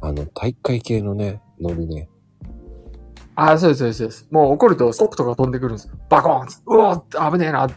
[0.00, 0.08] あ。
[0.08, 2.08] あの、大会系のね、ノリね。
[3.34, 4.28] ああ、そうです、そうですそうです。
[4.30, 5.94] もう怒るとスコップとか飛んでくるんですよ。
[6.08, 7.74] バコーンうおー危ねえなって。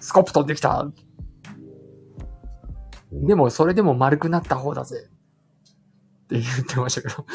[0.00, 0.90] スコップ飛んできた。
[3.12, 5.06] でも、それでも丸くなった方だぜ。
[5.06, 7.26] って言ってましたけど。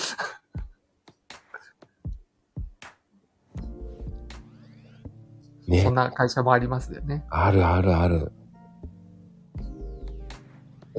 [5.67, 5.95] ねそん。
[5.95, 7.25] な会社もありますよね。
[7.29, 8.31] あるあるある。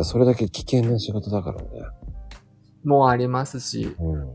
[0.04, 1.68] それだけ危険な仕事だからね。
[2.84, 4.32] もうありますし、うん。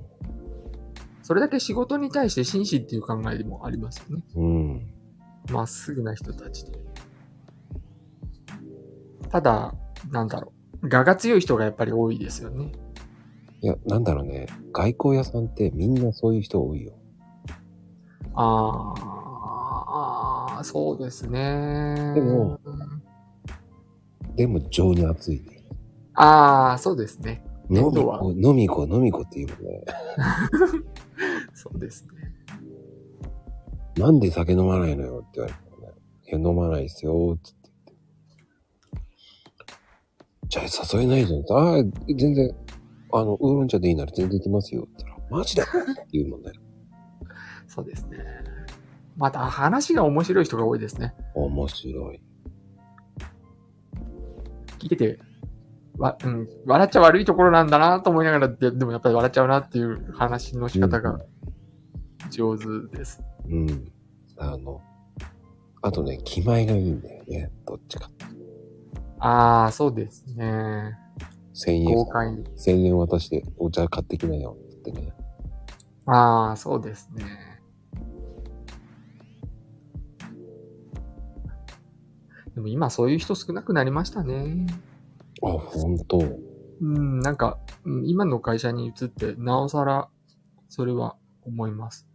[1.21, 4.23] それだけ仕事に対して真摯っていう考えもありますよね。
[4.35, 4.93] うん。
[5.51, 6.77] まっすぐな人たちで。
[9.29, 9.73] ただ、
[10.11, 10.51] なんだろ
[10.81, 10.85] う。
[10.87, 12.71] 我が強い人がやっぱり多いですよね。
[13.61, 14.47] いや、なんだろうね。
[14.73, 16.93] 外交屋さんってみんなそういう人多いよ。
[18.35, 19.23] あー
[19.95, 22.11] あー、そうですね。
[22.15, 22.59] でも
[24.35, 25.63] でも情に熱いね。
[26.15, 27.43] ああ、そうですね。
[27.69, 29.85] 飲み子、飲み子、飲み子って言うもんね。
[31.53, 32.23] そうですね。
[33.97, 35.97] なんで酒飲まないのよって言われたらね。
[36.27, 39.03] いや、飲まないですよ、つって言っ
[39.65, 39.73] て。
[40.49, 41.43] じゃあ誘えないじゃん。
[41.51, 41.83] ああ、
[42.15, 42.55] 全然、
[43.11, 44.83] あの、ウーロン茶でいいなら全然行きますよ。
[44.83, 45.71] って言ったら、マジでって
[46.11, 46.51] 言うもんね。
[47.67, 48.17] そうですね。
[49.15, 51.13] また話が面白い人が多いですね。
[51.35, 52.21] 面白い。
[54.83, 55.19] 聞いてて、
[55.97, 61.19] わ、うん、笑っちゃ悪いところなんだなと思いながらで、でもやっぱり笑っちゃうなっていう話の仕方が
[62.29, 62.65] 上手
[62.95, 63.21] です。
[63.47, 63.91] うん。
[64.37, 64.81] あの、
[65.81, 67.51] あとね、気前がいいんだよね。
[67.65, 68.09] どっちか。
[69.19, 70.97] ああ、そうですね。
[71.53, 72.43] 1000円豪、快に。
[72.57, 75.13] 1000円渡してお茶買ってきなよってね。
[76.05, 77.52] ああ、そうですね。
[82.55, 84.67] でも今そういう人少なくなりましたね。
[85.41, 86.19] あ、ほんと。
[86.81, 90.09] うん、なんか、うん今の会社に移って、なおさら、
[90.69, 92.07] それは思います。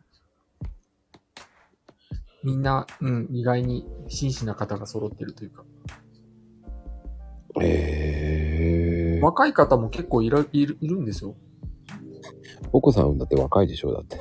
[2.44, 5.64] みんな、うん、意外に真摯な方が揃ってるというか。
[7.60, 9.24] ええー。
[9.24, 11.34] 若い方も結構いる、いる、いるんですよ。
[12.70, 14.18] ポコさんだって若いでしょだって。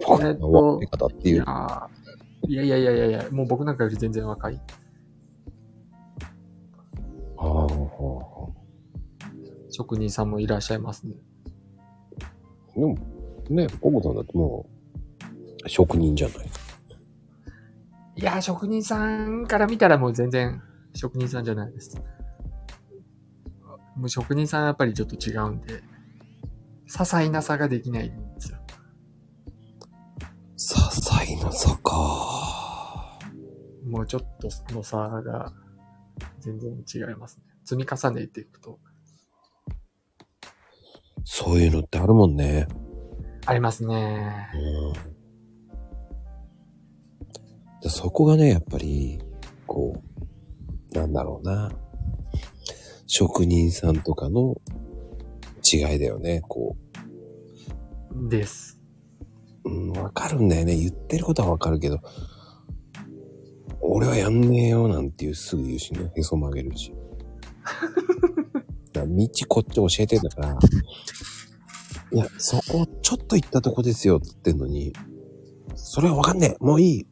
[0.00, 1.42] ポコさんの若い方っていう。
[1.42, 1.86] ー
[2.48, 4.60] いやいやいやいやいや、もう僕なんかより全然若い。
[8.00, 8.50] は
[9.70, 11.14] 職人さんもいらっしゃいますね。
[12.20, 12.74] あ。
[12.74, 12.96] でも、
[13.48, 14.68] ね、ポコさんだっても
[15.64, 16.46] う、職人じゃない？
[18.16, 20.60] いやー、職人さんから見たらもう全然
[20.94, 21.96] 職人さんじゃないです。
[23.96, 25.82] もう職人さんはやっぱりちょっと違うんで、
[26.86, 28.58] 些細な差ができないんですよ。
[30.56, 33.18] 些細な差か。
[33.86, 35.52] もうちょっとの差が
[36.40, 37.44] 全然違いますね。
[37.64, 38.78] 積み重ねていくと。
[41.24, 42.66] そういうのってあるもんね。
[43.46, 44.90] ありますねう。
[44.90, 44.92] ん。
[47.82, 49.20] でそこがね、やっぱり、
[49.66, 50.02] こ
[50.92, 51.70] う、なんだろうな。
[53.06, 54.60] 職人さんとかの
[55.64, 56.42] 違いだよね。
[56.48, 56.76] こ
[58.28, 58.80] です。
[59.64, 60.76] う、うん、わかるんだよね。
[60.76, 61.98] 言ってることはわかるけど、
[63.80, 66.12] 俺はやんねえよなんていうすぐ言うしね。
[66.14, 66.92] へそ曲げるし。
[68.92, 69.04] 道
[69.48, 70.58] こっち教えてんだから、
[72.12, 74.92] いや、そこちょっと行ったとこですよって言ってんのに、
[75.74, 77.06] それはわかんねえもういいっ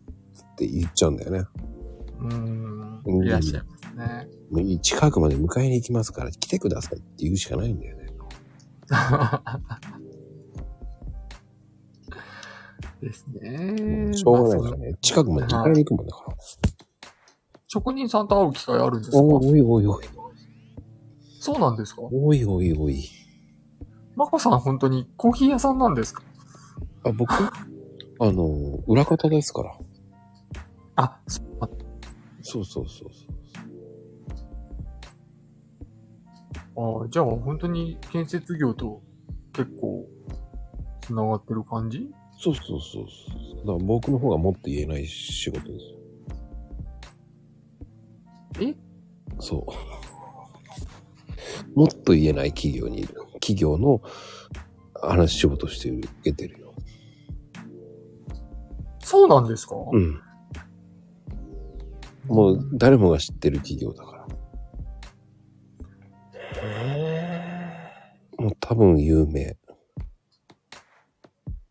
[0.57, 1.45] て言っちゃうんだよね。
[2.21, 3.23] うーんう。
[3.23, 4.29] んいらっしゃいますね。
[4.81, 8.07] 近くまで迎えに行きますから来てくださいって言うしかないんだよね。
[13.01, 14.13] ですね。
[14.13, 14.95] しょうがないからね。
[15.01, 16.35] 近くまで迎えに行くもんだから。
[17.69, 19.19] 職人さんと会う機会あるんですか？
[19.19, 20.05] おいおいおい。
[21.41, 22.03] そうなんですか？
[22.03, 23.09] おいおいおい。
[24.17, 26.23] マコさん本当にコーヒー屋さんなんですか？
[27.05, 27.33] あ、僕？
[27.33, 27.51] あ
[28.33, 29.79] の、裏方ですから。
[30.97, 31.41] あ、そ
[32.61, 33.27] うそうそうそうそ
[36.77, 37.01] う。
[37.01, 39.01] ああ、じゃあ本当に建設業と
[39.53, 40.09] 結構
[41.03, 42.11] 繋がってる感じ？
[42.41, 43.59] そうそうそうそう。
[43.61, 45.85] だから僕の方がもっと言えない仕事です
[48.63, 48.69] よ。
[48.69, 48.75] え？
[49.41, 49.67] そう。
[51.75, 53.15] もっと言えない企業にいる。
[53.35, 54.03] 企業の
[54.95, 56.75] 話仕事してる、受けてるよ。
[59.01, 59.77] そうなんですか？
[59.93, 60.21] うん。
[62.27, 64.27] もう誰もが知ってる企業だから。
[66.63, 66.67] へ
[68.39, 68.43] え。
[68.43, 69.57] もう多分有名。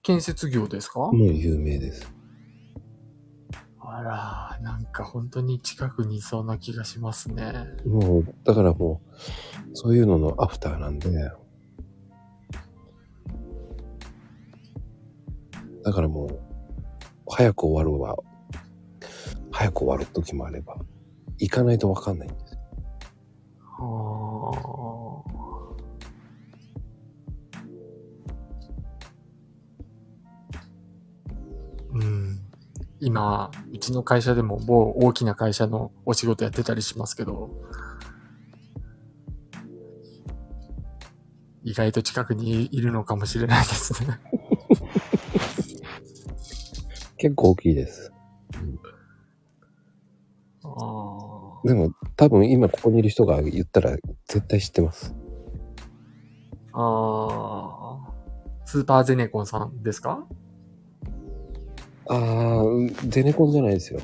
[0.01, 0.99] 建設業ですか？
[0.99, 2.11] もう有名です。
[3.97, 7.65] あら、なんか本当に近くにいそうな気がしますね。
[7.83, 11.09] もう、だからもう、そういうののアフターなんで、
[15.83, 16.39] だからもう、
[17.27, 18.17] 早く終わるは、
[19.51, 20.77] 早く終わる時もあれば、
[21.39, 22.59] 行かないとわかんないんですよ。
[23.79, 24.96] はあ。
[32.99, 37.49] 今、うちの会社でも某大きな会社のお仕事やってたりしますけど、
[41.63, 44.19] 意外と近くにいるのかもしれないですね。
[47.17, 48.11] 結構大きいです。
[50.63, 51.67] ああ。
[51.67, 55.13] でも、多分今ここにいる人が言ったら絶対知ってます。
[56.73, 58.13] ああ。
[58.65, 60.25] スーパーゼネコンさんですか？
[62.09, 63.99] あー、ゼネコンじゃないですよ。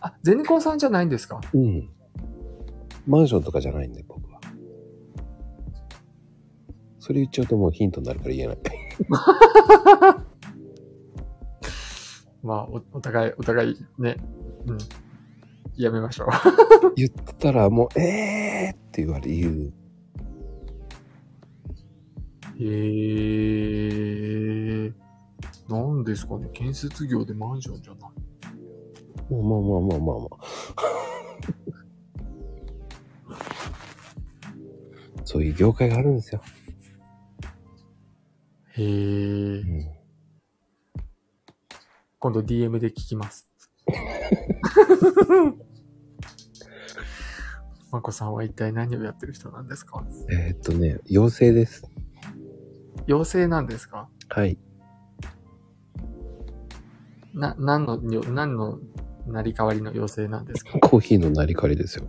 [0.00, 1.40] あ、ゼネコンさんじゃないんですか？
[1.52, 1.88] うん。
[3.06, 4.40] マンションとかじゃないんで、僕は。
[6.98, 8.58] それ言っちゃうともうヒントになるから言えない。
[12.42, 14.16] まあ、おお互い、お互いね、
[14.66, 14.78] うん。
[15.76, 16.28] やめましょう。
[16.96, 19.72] 言ったらもう、えーって言われ言う。
[22.62, 24.90] へえ。
[24.90, 24.94] な
[25.78, 28.10] んですかね建設業でマンションじゃない。
[29.30, 30.38] まあまあまあまあまあまあ。
[35.24, 36.42] そういう業界があるんですよ。
[38.72, 39.64] へえう。
[39.64, 39.88] ん、
[42.18, 43.48] 今度 DM で聞きます。
[47.92, 50.04] まこさんは一体何をやってる人なんですか？
[50.30, 51.84] えーっとね、妖精です。
[53.08, 54.08] 妖精なんですか？
[54.28, 54.58] はい。
[57.34, 58.78] な、何のよ、何の
[59.26, 60.78] 成り代わりの妖精なんですか？
[60.80, 62.06] コーヒーのなりかりですよ。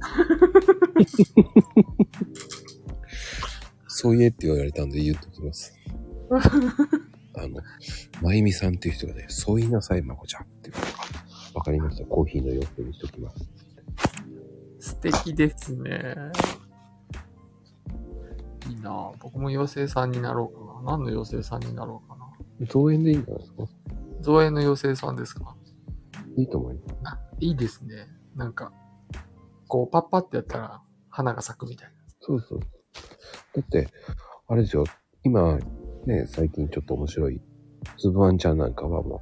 [3.88, 5.74] そう言えって言われたんで言っときます。
[7.36, 7.62] あの、
[8.22, 10.88] まゆみさんっていう人がね、そう言いなさい、まこちゃんっていうのが、
[11.54, 12.06] わかりました？
[12.06, 13.50] コーヒーの妖精にしときます。
[14.80, 16.16] 素敵ですね。
[18.70, 20.98] いいなぁ僕も妖精さんになろうかな。
[20.98, 22.26] 何の妖精さんになろうかな。
[22.68, 23.64] 造園でいいんじゃないですか？
[24.22, 25.56] 造園の妖精さんですか？
[26.38, 26.96] いいと思います。
[27.06, 28.08] あ、いいですね。
[28.36, 28.72] なんか、
[29.68, 31.94] こう、パッパってやったら、花が咲くみたいな。
[32.22, 32.60] そうそう。
[32.60, 33.90] だって、
[34.48, 34.86] あれですよ、
[35.24, 35.58] 今、
[36.06, 37.42] ね、最近ちょっと面白い、
[37.98, 39.22] つぶあんちゃんなんかはも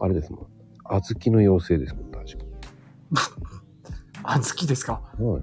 [0.00, 0.46] う、あれですもん。
[0.84, 2.44] 小豆の妖精ですもん、確か
[4.24, 5.00] あ、 好きですか？
[5.18, 5.26] に。
[5.26, 5.42] はい。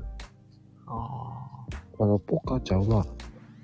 [0.87, 1.65] あ
[1.99, 3.05] あの、ポカちゃんは、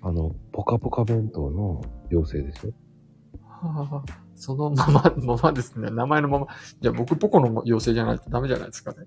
[0.02, 1.82] あの、ポカポカ弁当の
[2.12, 2.74] 妖精ですよ。
[3.62, 3.68] あ。
[3.68, 5.90] はあそのまま、ままですね。
[5.92, 6.48] 名前のまま。
[6.82, 9.06] じゃあ僕、ポコの妖精じゃないとダメじゃないですかね。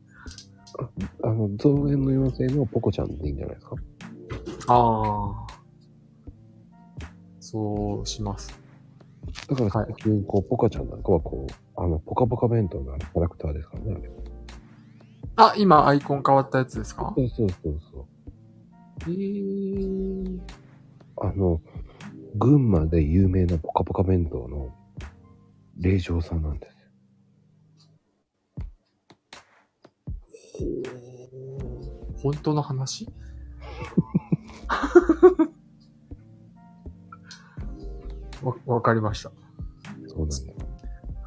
[1.23, 3.77] あの、造園の妖精のポコちゃんでいいんじゃないですか？
[4.69, 5.47] ああ。
[7.41, 8.59] そうします。
[9.49, 14.11] だからはい最近、こう、ポカちゃんなんかはこう、あの、ポカポカ弁当のキャラクターですからね、あれ。
[15.37, 17.13] あ、今アイコン変わったやつですか？
[17.17, 18.07] そうそうそうそう。
[19.09, 20.41] えー、
[21.19, 21.61] あの、
[22.37, 24.75] 群馬で有名なポカポカ弁当の
[25.79, 26.77] 霊場さんなんですよ。
[32.23, 33.07] 本当の話？
[38.43, 39.31] わ、わかりました。
[40.09, 40.47] そうなんです。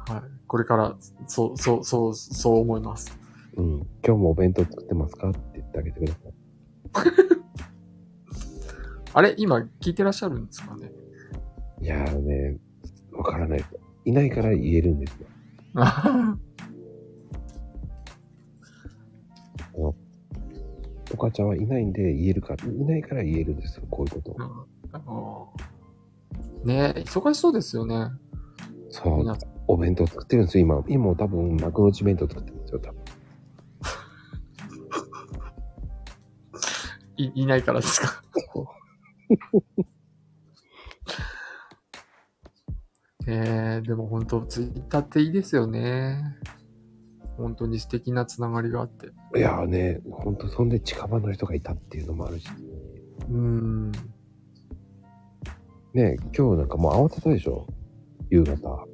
[0.08, 0.22] はい。
[0.46, 0.96] これから、
[1.28, 3.16] そう、そう、そう、そう思います。
[3.56, 3.74] うん。
[4.04, 5.30] 今日もお弁当作ってますか？
[5.30, 6.32] って言ってあげてください。
[9.14, 9.34] あれ？
[9.38, 10.90] 今聞いてらっしゃるんですかね？
[11.80, 12.58] いやーね、
[13.12, 13.64] わからない。
[14.04, 15.26] いないから言えるんですよ。
[21.12, 24.36] お母ちゃんはいないんで言えるから、いないから言えるんですよ、こういうこと。
[24.92, 25.52] あの
[26.64, 28.08] ねえ、忙しそうですよね。
[28.90, 29.24] そう。
[29.66, 30.84] お弁当作ってるんですよ、今。
[30.88, 33.00] 今も多分、幕の内弁当作ってるんですよ、多分。
[37.16, 38.22] い、いないからですか？
[43.32, 46.20] えー、でも本当ツイッターっていいですよね。
[47.36, 49.06] 本当に素敵なつながりがあって。
[49.36, 52.48] いやーね、ほんと、そんで近場の人がいたっていうのもあるし。
[53.28, 53.92] うーん。
[55.92, 57.66] ね今日なんかもう慌てたでしょ？
[58.30, 58.84] 夕方。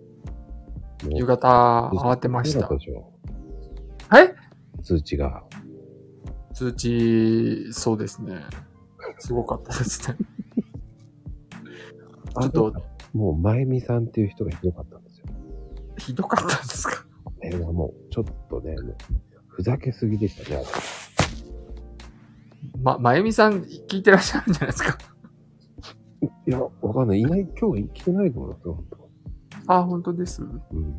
[1.08, 2.76] 夕方、慌てましたは
[4.22, 4.34] い
[4.82, 5.44] 通知が。
[6.54, 8.40] 通知、そうですね。
[9.18, 10.16] すごかったですね。
[12.40, 12.72] ちょっと、
[13.16, 15.26] もう、まゆみさんっていう人がひどかったんですよ。
[15.98, 17.06] ひどかったんですか？
[17.24, 18.96] これはもう、ちょっとね、もう
[19.48, 20.62] ふざけすぎでしたね。
[22.82, 24.98] ま、まゆみさん聞いてらっしゃるんじゃないですか？
[26.46, 27.20] いや、わかんない。
[27.20, 28.84] いない、今日来てないと思いますよ、本
[29.66, 29.74] 当。
[29.74, 30.42] あ、本当です。
[30.42, 30.98] うん。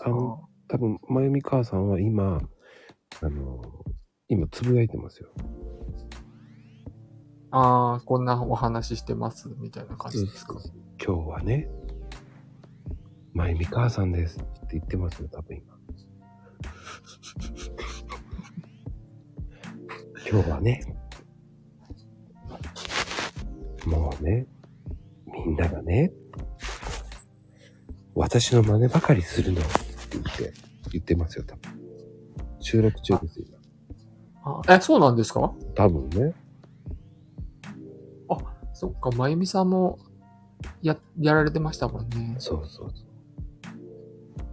[0.00, 2.40] あの、多分、まゆみ母さんは今、
[3.22, 3.62] あの、
[4.28, 5.30] 今、つぶやいてますよ。
[7.56, 10.56] ああ、こんなお話してます、みたいな感じですか？
[11.00, 11.68] 今日はね、
[13.32, 15.76] まゆみ母さんですって言ってますよ、多分今。
[20.28, 20.96] 今日はね、
[23.86, 24.48] もうね、
[25.46, 26.10] みんながね、
[28.16, 29.70] 私の真似ばかりするのって
[30.10, 30.52] 言って、
[30.90, 31.80] 言ってますよ、多分。
[32.58, 33.46] 収録中ですよ、
[34.42, 35.54] あえ、そうなんですか？
[35.76, 36.34] 多分ね。
[38.84, 39.98] そっか、まゆみさんも、
[40.82, 42.36] や、やられてましたもんね。
[42.38, 43.06] そうそうそう。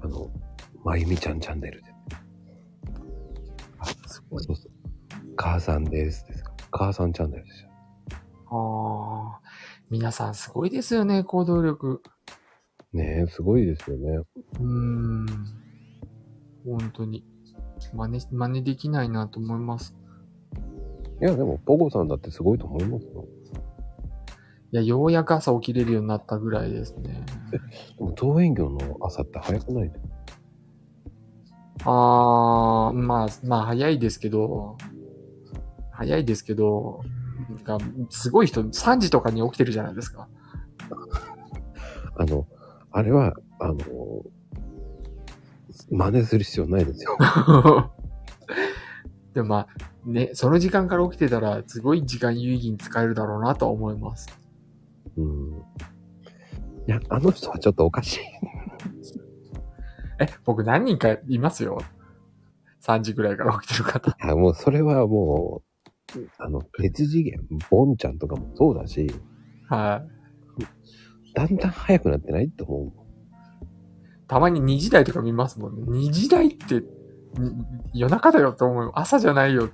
[0.04, 0.32] あの、
[0.86, 1.94] まゆみちゃんチャンネルで。
[3.80, 4.44] あ、すごい。
[4.46, 4.72] そうそう。
[5.36, 6.26] 母さんです。
[6.28, 6.54] ですか。
[6.72, 7.70] 母さんチャンネルですよ。
[8.52, 9.42] ああ、
[9.90, 12.02] 皆さんすごいですよね、行動力。
[12.94, 14.16] ねえ、すごいですよね。
[14.16, 15.26] うーん。
[16.66, 17.26] 本当に。
[17.94, 19.94] 真似、真似できないなと思います。
[21.22, 23.26] いや、でも、ポゴさんだってすごいと思いますよ。
[24.74, 27.24] いや、ようやく朝起きれるようになったぐらいですね。
[27.98, 29.90] でも、桃園業の朝って早くない？
[29.90, 29.94] の
[31.84, 34.78] ああ、まあ、まあ、早いですけど、
[35.92, 37.02] 早いですけど、
[37.66, 40.28] なんかすごい人、3時とかに起きてるじゃないですか。
[42.16, 42.48] あの、
[42.92, 43.78] あれは、あの、
[45.90, 47.18] 真似する必要ないですよ。
[49.34, 49.68] でもまあ、
[50.06, 54.28] ね、その時間から起きてたら、すごい時間有意義に使えるだろうなとは思います。
[55.22, 55.58] うん。
[56.88, 58.20] いや、あの人はちょっとおかしい。
[60.20, 61.82] え、僕何人かいますよ。
[62.82, 64.12] 3時ぐらいから起きてる方。
[64.12, 65.62] いや、もう、それはも
[66.16, 69.10] う、あの、別次元、ボンちゃんとかもそうだし、
[69.70, 70.04] は
[70.60, 71.34] い。
[71.34, 72.92] だんだん早くなってないって思う。
[74.28, 75.84] たまに2時台とか見ますもんね。
[75.84, 76.84] 2時台って、
[77.40, 78.92] に夜中だよと思う。
[78.96, 79.70] 朝じゃないよ。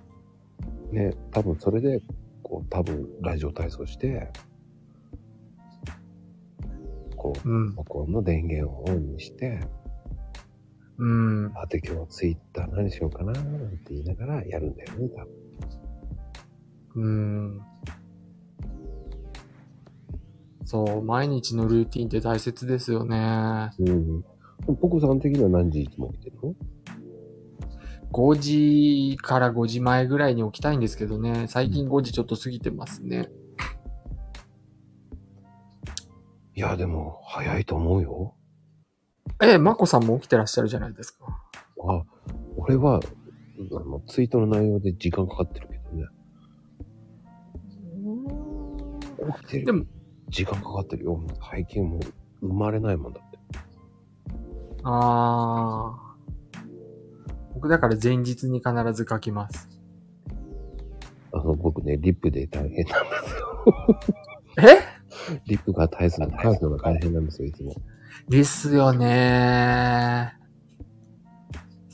[0.92, 2.02] ね、多分それで、
[2.44, 4.32] こう、多分ラジオ体操して、
[7.28, 7.76] こう、うん。
[7.76, 9.60] 録音の電源をオンにして、
[10.98, 11.52] うん。
[11.54, 13.44] さて今日はツイッター何しようかななん
[13.78, 15.34] て言いながらやるんだよね、多分。
[16.96, 17.62] うん。
[20.66, 23.72] そう、毎日のルーティンって大切ですよね。
[23.80, 24.24] うん。
[24.66, 26.56] ポコさん的には何時いつも起きてるの
[28.12, 31.46] ？5時から5時前ぐらいに起きたいんですけどね。
[31.48, 33.30] 最近5時ちょっと過ぎてますね。
[36.58, 38.34] いや、でも、早いと思うよ。
[39.44, 41.28] ええ、まこさんも起きてらっしゃるじゃないですか。
[41.88, 42.04] あ、
[42.56, 43.00] 俺は、あ
[43.88, 46.08] の、ツイートの内容で時間かかってるけどね。
[49.40, 49.66] 起きてる。
[49.66, 49.86] でも、
[50.30, 51.22] 時間かかってるよ。
[51.48, 53.38] 最近もう生まれないもんだって。
[54.82, 56.64] あー。
[57.54, 59.70] 僕だから前日に必ず書きます。
[61.34, 64.72] あの、僕ね、リップで大変なんですよ。
[64.94, 64.97] え？
[65.46, 67.74] リップが大変、返すのが大変なんですよ、いつも。
[68.30, 70.34] ですよね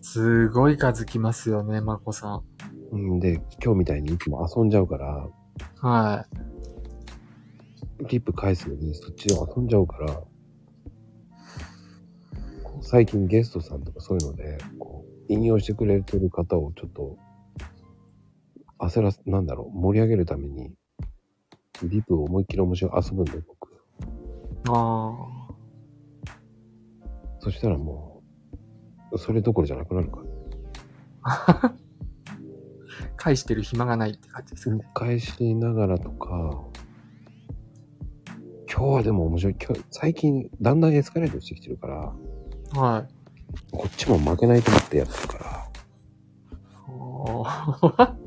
[0.01, 2.43] すごい数来ますよね、まこさん。
[2.91, 5.27] うんで、今日みたいにいつも遊んじゃうから、
[5.81, 6.25] は
[8.09, 10.21] リップ返すのにそっちで遊んじゃうから、
[12.81, 17.17] 最近ゲストさんとかそういうので、こう、引用してくれてる方をちょっと、
[18.79, 20.73] 焦らす、なんだろう、盛り上げるために、
[21.89, 23.71] リップを思いっきり面白い遊ぶんだよ、僕。
[23.71, 23.77] い。
[24.69, 25.33] あ
[27.39, 28.23] そしたらも
[29.11, 30.23] う、それどころじゃなくなるから。
[31.23, 31.75] あ。
[33.17, 34.83] 返してる暇がないって感じですかね。
[34.93, 36.65] 返しながらとか、
[38.71, 39.55] 今日はでも面白い。
[39.63, 42.13] 今日、最近だんだんエスカレートしてきてるから、
[42.81, 43.07] はい。
[43.71, 45.53] こっちも負けないと思ってやってるから、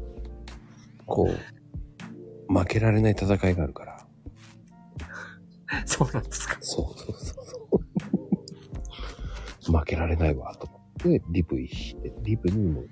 [1.07, 1.56] こう、
[2.67, 4.05] 負けられない戦いがあるから。
[5.85, 6.57] そうなんですか。
[6.61, 7.45] そうそうそう
[9.61, 9.77] そう。
[9.79, 12.83] 負けられないわ、と思って、リプして、リプにも、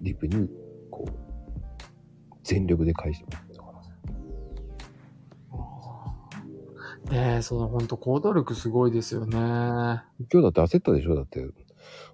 [0.00, 0.48] リプに、
[0.90, 1.12] こう、
[2.42, 3.72] 全力で返してもらったか
[7.12, 7.22] ら。
[7.32, 9.36] ねえ、その本当行動力すごいですよね。
[9.36, 11.14] 今日だって焦ったでしょ？
[11.14, 11.46] だって、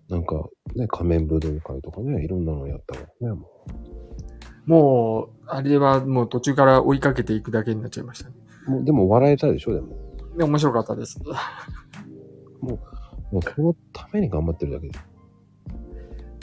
[0.09, 3.49] なんか、ね、仮面武道会とかね、いろんなのやったからね、も
[4.67, 8.37] もう、あれはもう途中から追いかけていくだけになっちゃいましたね。
[8.69, 8.71] う。
[8.71, 9.97] もうでも笑えたでしょでも。
[10.37, 11.21] で、面白かったです。
[12.61, 14.99] もうそのために頑張ってるだけで。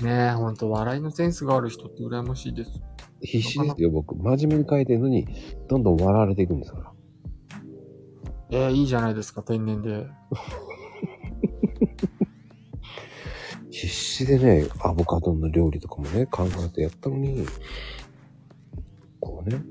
[0.03, 2.81] ねえ、ほんと笑いのセンスがある人って羨ましいです。
[3.22, 4.15] 必死ですよ、僕。
[4.15, 5.27] 真面目に書いてるのに、
[5.68, 6.91] どんどん笑われていくんですから。
[8.52, 10.07] ええいいじゃないですか、天然で。
[13.69, 17.45] 必死でね、アボカドの料理とかもね、考えてやったのに、
[19.41, 19.61] ね、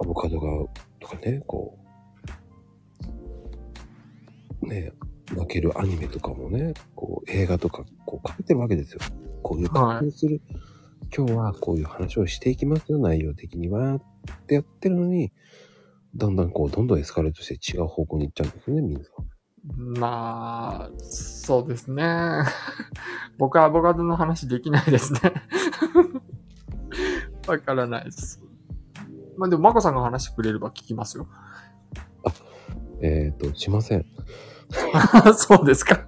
[0.00, 0.66] アボカドが、
[1.00, 1.78] とかね、こ
[4.62, 4.92] う、ね、
[5.34, 9.00] 泣けるアニメとかもね、こう、映画とか、こう書いてるわけですよ。
[9.42, 10.40] こういうはい感じする、
[11.16, 14.00] 今日はこういう話をしていきますよ、内容的には、っ
[14.46, 15.32] てやってるのに、
[16.16, 19.00] だんだんこう、どんどんエスカレートして違う方向に行っちゃうんですよね、みんな。
[20.00, 22.42] まあ、そうですね。
[23.38, 25.20] 僕はアボカドの話できないですね。
[27.46, 28.42] わからないです。
[29.38, 31.26] まあでも、マコさんが話してくれれば聞きますよ。
[33.00, 34.04] えっ、と、しません。
[35.36, 36.04] そうですか。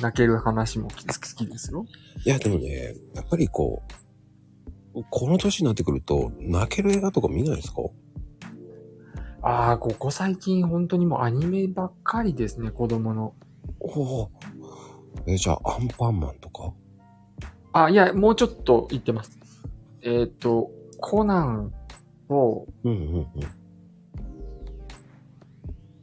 [0.00, 0.96] 泣ける話も好
[1.36, 1.86] きですよ。
[2.26, 3.82] いや、でもね、やっぱりこ
[4.94, 7.76] う、この年になってくると、泣ける映画とか見ないですか？
[9.42, 13.34] ああ、ここ最近本当にもうアニメばっかりですね、子供の。
[13.80, 14.30] おお。
[15.26, 16.72] え、じゃあ、アンパンマンとか？
[17.72, 19.38] あ、いや、もうちょっと言ってます。
[20.04, 20.70] えっ、と、
[21.00, 21.72] コナン
[22.28, 23.28] を、うんうんうん。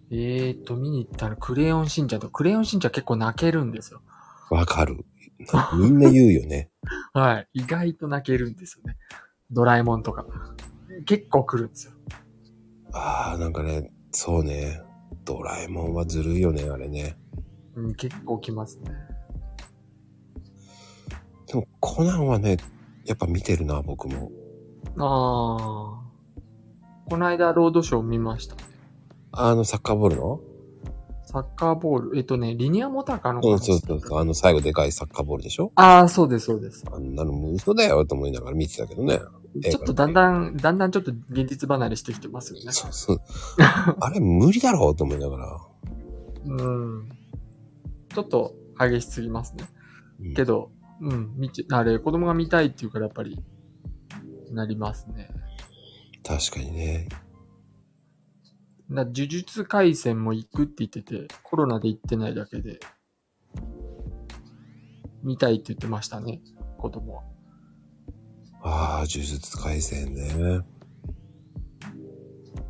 [0.09, 4.01] えーと、見に行ったらクレヨンしんちゃんと、クレヨンしんちゃん結構泣けるんですよ。
[4.49, 5.05] わかる。
[5.53, 6.71] なみんな言うよね。
[7.13, 7.47] はい。
[7.53, 8.97] 意外と泣けるんですよね。
[9.51, 10.25] ドラえもんとか。
[11.05, 11.93] 結構来るんですよ。
[12.93, 14.81] ああ、なんかね、そうね。
[15.25, 17.17] ドラえもんはずるいよね、あれね。
[17.75, 18.91] うん、結構来ますね。
[21.47, 22.57] でも、コナンはね、
[23.05, 24.31] やっぱ見てるな、僕も。
[24.97, 27.09] あー。
[27.09, 28.55] この間、ロードショー見ました。
[29.31, 30.39] あの、サッカーボールの？
[31.25, 32.17] サッカーボール。
[32.17, 34.19] えっとね、リニアモーターカーのうん、話そうそうそう。
[34.19, 35.71] あの、最後でかいサッカーボールでしょ？
[35.75, 36.83] あー、そうです、そうです。
[36.91, 39.19] あんなのもう嘘だよと思いながら見てたけどね。
[39.61, 42.71] ちょっとだんだん、だんだんちょっと現実離れしてきてますよね。
[42.71, 43.21] そうそう。
[43.99, 45.61] あれ無理だろうと思いながら。
[46.45, 47.09] うん。
[48.13, 49.65] ちょっと激しすぎますね。
[50.21, 50.71] うんけど、
[51.01, 53.43] うん、見て、あれ、子供が見たいって言うからやっぱり、
[54.51, 55.29] なりますね。
[56.23, 57.09] 確かにね。
[58.87, 62.79] な呪術回戦も行くって言ってて、コロナで行ってないだけで、
[65.23, 66.41] 見たいって言ってましたね、
[66.77, 67.23] 子供は。
[68.63, 70.63] ああ、呪術廻戦ね。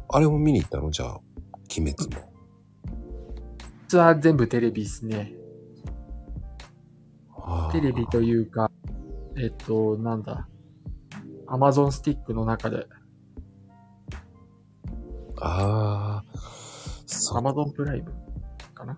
[0.08, 0.90] あれも見に行ったの？
[0.92, 1.22] じゃあ、
[1.78, 2.32] 鬼滅も。
[3.88, 5.34] 実は全部テレビですね。
[7.72, 8.72] テレビというか、
[9.38, 10.48] えっと、なんだ、
[11.48, 12.88] アマゾンスティックの中で、
[15.42, 16.40] ああ、
[17.06, 17.38] そう。
[17.40, 18.14] アマゾンプライム
[18.76, 18.98] かな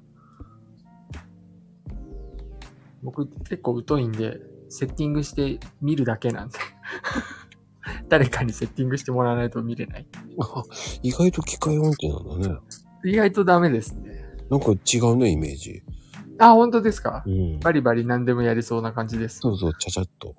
[3.02, 4.40] 僕結構疎いんで、
[4.70, 6.60] セッティングして見るだけなんで。
[8.10, 10.08] 誰かにセッティングしてもらわないと見れない。
[10.40, 10.64] あ
[11.02, 12.60] 意外と機械音痴なんだね。
[13.06, 14.24] 意外とダメですね。
[14.50, 15.84] なんか違うね、イメージ。
[16.40, 17.24] あ、本当ですか？
[17.26, 17.60] うん。
[17.60, 19.40] バリバリ何でもやりそうな感じです。
[19.40, 20.36] そうそう、ちゃちゃっと。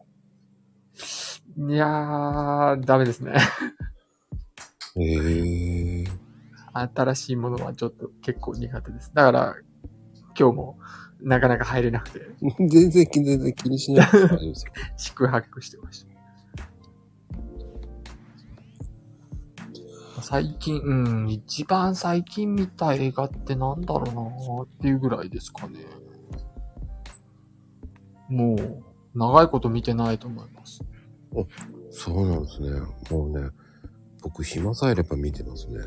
[1.69, 3.35] いやー、ダメですね。
[4.97, 6.05] へえ。
[6.73, 9.12] 新しいものはちょっと結構苦手です。
[9.15, 9.55] だから、
[10.39, 10.79] 今日も
[11.21, 12.21] なかなか入れなくて、
[12.69, 14.09] 全然気、全然気にしない。
[14.97, 16.14] 宿泊してました。
[20.25, 25.81] 最近、うん、一番最近見た映画ってなんだろうなっていうぐらいですかね。
[28.31, 28.83] もう、
[29.15, 30.83] 長いこと見てないと思います。
[31.91, 32.71] そうなんですね。
[33.11, 33.51] もうね、
[34.23, 35.81] 僕暇さえあれば見てますね。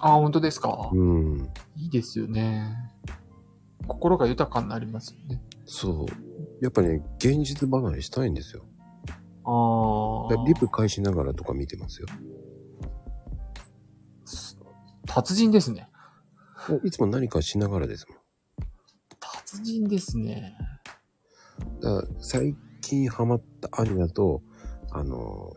[0.00, 1.48] あ、本当ですか、うん。
[1.76, 2.76] いいですよね。
[3.86, 5.40] 心が豊かになりますよね。
[5.64, 6.06] そう。
[6.60, 8.64] やっぱね、現実離れしたいんですよ。
[9.44, 10.44] ああ。
[10.44, 12.08] リプ返しながらとか見てますよ。
[15.06, 15.88] 達人ですね。
[16.82, 18.18] いつも何かしながらですもん。
[19.20, 20.56] 達人ですね。
[21.80, 24.42] だから最近ハマったアニメだと、
[24.90, 25.54] あの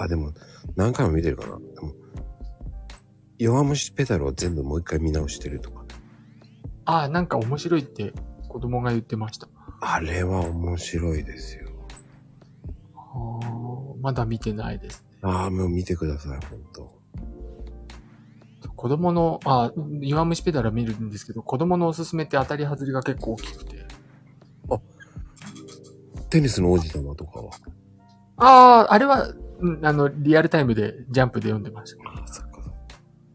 [0.00, 0.32] あ、でも、
[0.76, 1.58] 何回も見てるかな。
[1.58, 1.92] でも、
[3.38, 5.84] 弱虫ペダルを全部もう一回見直してるとか。
[6.86, 8.14] ああ、なんか面白いって
[8.48, 9.48] 子供が言ってました。
[9.80, 11.68] あれは面白いですよ。
[14.00, 15.09] まだ見てないですね。
[15.22, 16.98] ああ、もう見てください、ほんと。
[18.76, 23.80] 子供の、あ、弱虫ペダルは見るんですけど、子供のおすすめって当たり外れが結構大きくて。
[26.30, 27.50] テニスの王子様とかは？
[28.36, 32.08] ああ、あれは、うんあの、リアルタイムでジャンプで読んでました。
[32.08, 32.60] ああ、そっか。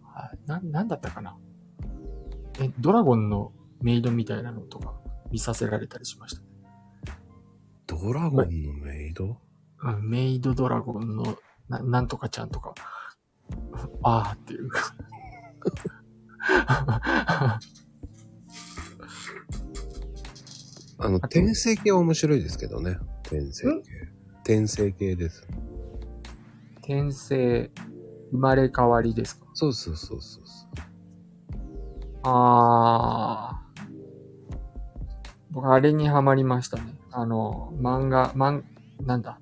[0.02, 0.40] はい。
[0.48, 1.38] な、なんだったかな？
[2.62, 3.52] え、ドラゴンの
[3.82, 4.95] メイドみたいなのとか
[5.30, 6.41] 見させられたりしました。
[7.86, 9.38] ドラゴンのメイド？
[9.84, 11.38] うん、メイドドラゴンの、
[11.70, 12.74] な、なんとかちゃんとか、
[14.04, 14.70] あーっていう。
[20.98, 22.98] あの、と転生系は面白いですけどね。
[23.24, 23.84] 転生系。
[24.44, 25.48] 転生系です。
[26.80, 27.72] 転生、
[28.32, 29.46] 生まれ変わりですか？
[29.54, 30.70] そうそうそうそうそう。
[32.24, 33.86] あー。
[35.52, 36.84] 僕、あれにハマりましたね。
[37.12, 38.64] あの、漫画、漫、
[39.02, 39.40] なんだ？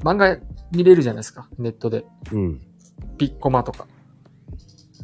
[0.00, 0.36] 漫画
[0.74, 2.04] 見れるじゃないですか、ネットで。
[2.32, 2.60] うん。
[3.18, 3.86] ピッコマとか。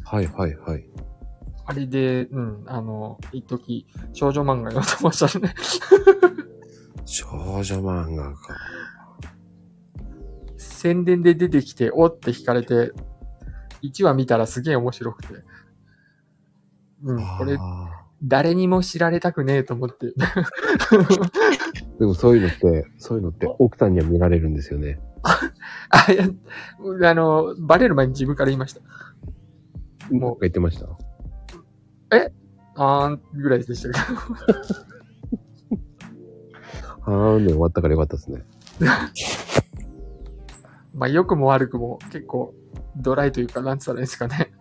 [0.03, 0.85] はいはいはい。
[1.65, 5.53] あれで、うん、あの、一時少女漫画読んでましたね。
[7.05, 8.57] 少女漫画か。
[10.57, 12.91] 宣伝で出てきて、おって惹かれて、
[13.83, 15.43] 1話見たらすげえ面白くて。
[17.03, 20.07] うん、これ、あ誰にも知られたくねえと思って。
[20.07, 20.11] ー
[21.99, 24.99] でもそういうのって、そういうのって奥さんには見られるんですよね。
[25.89, 26.25] あ、いや、
[27.09, 28.81] あの、バレる前に自分から言いました。
[30.11, 30.87] もう言ってました？
[32.75, 34.21] あーんぐらいでしたけど。
[37.03, 38.43] あーんで終わったからよかったですね。
[40.93, 42.53] まあ、良くも悪くも結構
[42.97, 44.53] ドライというか、なんつったらいいんですかね。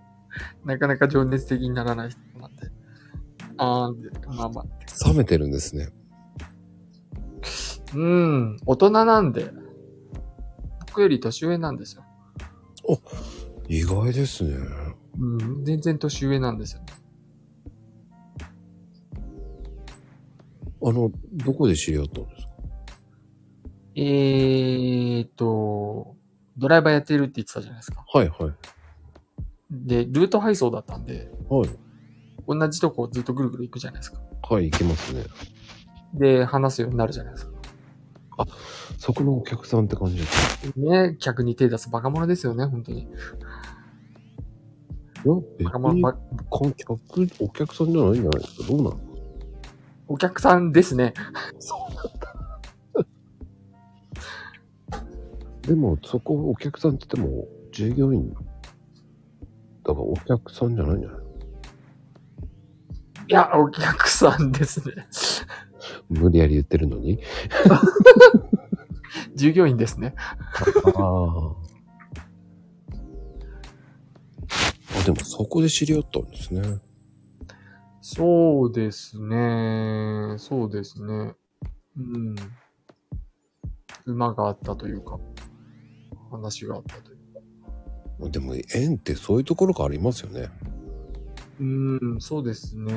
[0.64, 2.70] なかなか情熱的にならない人なんで。
[3.56, 5.08] あーんで、まあまあ。
[5.08, 5.88] 冷めてるんですね。
[7.94, 9.52] うん、大人なんで、
[10.90, 12.04] 僕より年上なんですよ。
[13.68, 14.56] 意外ですね。
[15.18, 16.82] うん、全然年上なんですよ。
[20.82, 22.50] あの、どこで知り合ったんですか？
[23.94, 26.16] えーと、
[26.56, 28.04] ドライバーやってるって言ってたじゃないですか。
[28.12, 28.54] はいはい。
[29.70, 31.68] で、ルート配送だったんで、はい。
[32.48, 34.20] 同じとこずっとぐるぐる行くじゃないですか。
[34.48, 35.24] はい、行けますね。
[36.14, 37.52] で、話すようになるじゃないですか。
[38.98, 43.00] そこのお客さんって感じですね、客に手出すバカ者ですよね、本当に。
[43.02, 43.06] い
[45.24, 46.98] や、別バカ者、に客、
[47.40, 48.68] お客さんじゃないんじゃないですか？
[48.68, 49.00] どうなの
[50.08, 51.14] お客さんですね。
[55.62, 58.32] でも、そこお客さんって言っても、従業員。
[58.32, 61.20] だからお客さんじゃないんじゃない？
[63.28, 65.06] いや、お客さんですね。
[66.10, 67.20] 無理やり言ってるのに。
[69.34, 70.14] 従業員ですね。
[70.94, 71.54] ああ。
[75.00, 76.62] あ、でもそこで知り合ったんですね。
[78.00, 80.34] そうですね。
[80.38, 81.34] そうですね。
[81.96, 82.34] うん。
[84.06, 85.18] 馬があったというか、
[86.30, 87.18] 話があったという
[88.22, 88.28] か。
[88.30, 90.50] でも縁ってそういうところがありますよね。
[91.60, 91.64] う
[92.16, 92.92] ん、そうですね。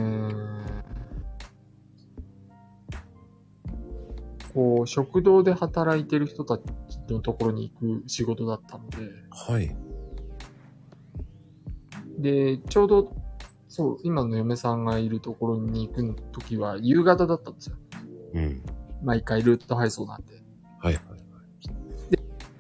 [4.54, 6.64] こう、食堂で働いてる人たち
[7.10, 8.98] のところに行く仕事だったので、
[9.30, 9.76] はい。
[12.20, 13.16] で、ちょうど、
[13.68, 17.76] そう、今の嫁さんがいるところに行くときは夕方だったんですよ。
[18.34, 18.62] うん。
[19.04, 20.34] 毎回ルート配送なんで。
[20.80, 21.04] はいはい。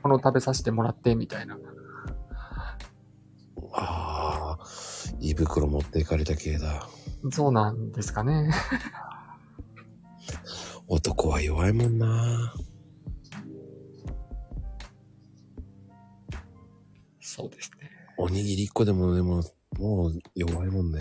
[0.01, 1.57] この食べさせてもらって、みたいな。
[3.73, 4.65] ああ、
[5.19, 6.87] 胃袋持っていかれた系だ。
[7.31, 8.51] そうなんですかね。
[10.93, 12.53] 男は弱いもんな。
[17.19, 17.89] そうですね。
[18.15, 19.41] おにぎり1個でもでも、
[19.79, 20.99] もう弱いもんね。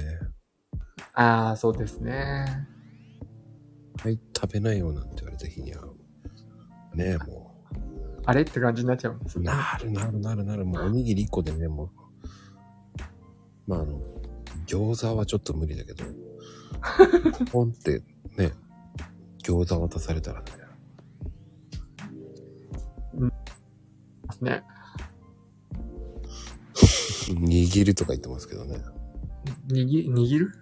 [1.12, 2.46] ああ、そうですね。
[4.02, 5.84] はい、食べないよなんて言われた日には、
[6.94, 7.54] ねえ、も
[8.24, 8.40] あれ？
[8.40, 9.44] って感じになっちゃうんですね。
[9.44, 10.64] なるなるなるなる。
[10.64, 11.90] もうおにぎり1個でね、もう。
[13.66, 14.00] まああの、
[14.66, 16.02] 餃子はちょっと無理だけど、
[17.52, 18.02] ポンって
[18.38, 18.52] ね、
[19.42, 20.46] 餃子渡されたらね、
[24.42, 24.62] ね。
[27.28, 28.78] 握るとか言ってますけどね。
[29.68, 30.52] 握、握る？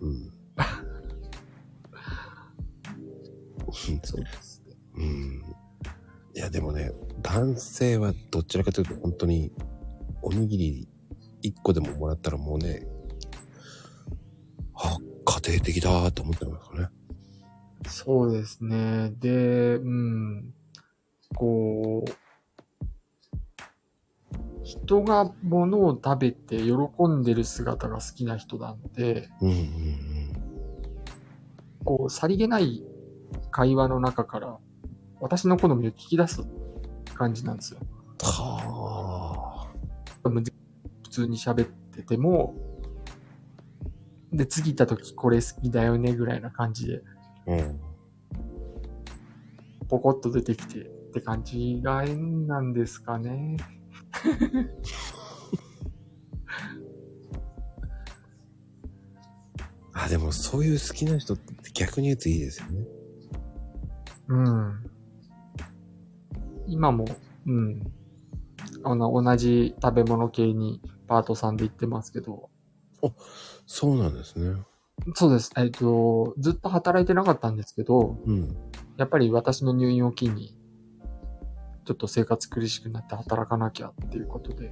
[0.00, 0.32] うん。
[4.02, 4.62] そうです。
[4.96, 5.42] うん。
[6.34, 6.92] いや、でもね、
[7.22, 9.52] 男性はどちらかというと本当に、
[10.22, 10.88] おにぎり
[11.42, 12.86] 1個でももらったらもうね、
[14.74, 16.88] あ、家庭的だーと思ってますよね。
[17.86, 19.12] そうですね。
[19.18, 20.54] で、うん。
[21.34, 22.10] こう、
[24.64, 26.74] 人が物を食べて喜
[27.08, 29.98] んでる姿が好きな人なので、うんうん
[31.84, 32.82] こう、さりげない
[33.50, 34.58] 会話の中から、
[35.20, 36.42] 私の好みを聞き出す
[37.14, 37.80] 感じなんですよ。
[38.20, 39.68] は
[41.02, 42.54] 普通に喋ってても、
[44.32, 47.17] で、次行った時これ好きだよねぐらいな感じで、あ。
[47.48, 47.80] うん。
[49.88, 50.84] ポコッと出てきてっ
[51.14, 53.56] て感じが縁なんですかね。
[59.94, 62.86] あ、でもそういう好きな人って逆に言うといいですよね。
[64.28, 64.90] うん。
[66.66, 67.06] 今も、
[67.46, 67.80] うん。
[68.84, 72.50] あの、同じ食べ物系にパートさんで行ってますけど、
[73.66, 74.62] そうなんですね。
[75.14, 75.50] そうです。
[75.56, 78.56] えっ、と、ずっと働いてなかったんですけど、うん。
[78.96, 80.56] やっぱり私の入院を機に、
[81.84, 84.70] ちょっと生活苦しくなって働かなきゃっていうことで、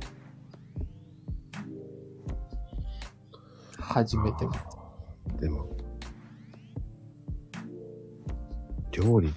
[3.78, 5.40] 始めてます。
[5.40, 5.70] でも、
[8.90, 9.36] 料理って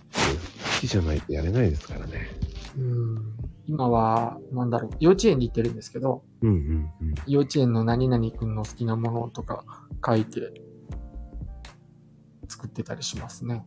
[0.76, 2.30] 好きじゃないとやれないですからね。
[2.78, 3.34] うん。
[3.68, 6.56] 今は、なんだろう、幼稚園に行ってるんですけど、うんうん
[7.02, 7.16] うん。
[7.28, 9.64] 幼稚園の何々くんの好きなものとか
[10.06, 10.52] 書いて
[12.60, 13.66] 作ってたりしますね。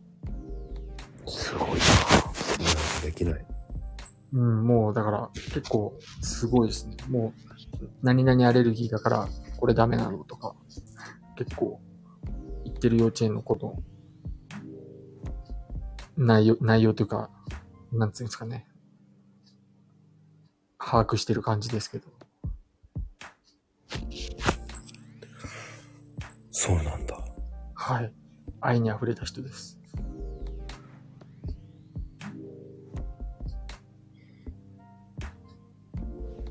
[1.27, 1.75] すごいな
[3.03, 3.45] できない。
[4.33, 6.95] うん、もうだから結構すごいですね。
[7.09, 7.33] も
[7.81, 10.53] う何々アレルギーだからこれダメなのとか
[11.37, 11.81] 結構
[12.65, 13.81] 言ってる幼稚園のこと
[16.15, 17.31] 内容、内容というか、
[17.91, 18.67] なんつうんですかね。
[20.77, 22.07] 把握してる感じですけど。
[26.51, 27.17] そうなんだ。
[27.73, 28.13] はい。
[28.65, 29.77] 愛に溢れた人です。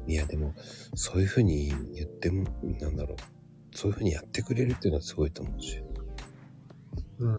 [0.07, 0.55] いや、でも、
[0.95, 2.45] そういうふうに言っても、
[2.81, 3.17] なんだろう。
[3.75, 5.83] そういうふうにやってくれるっていうのはすごいと思うし。
[7.19, 7.39] うん。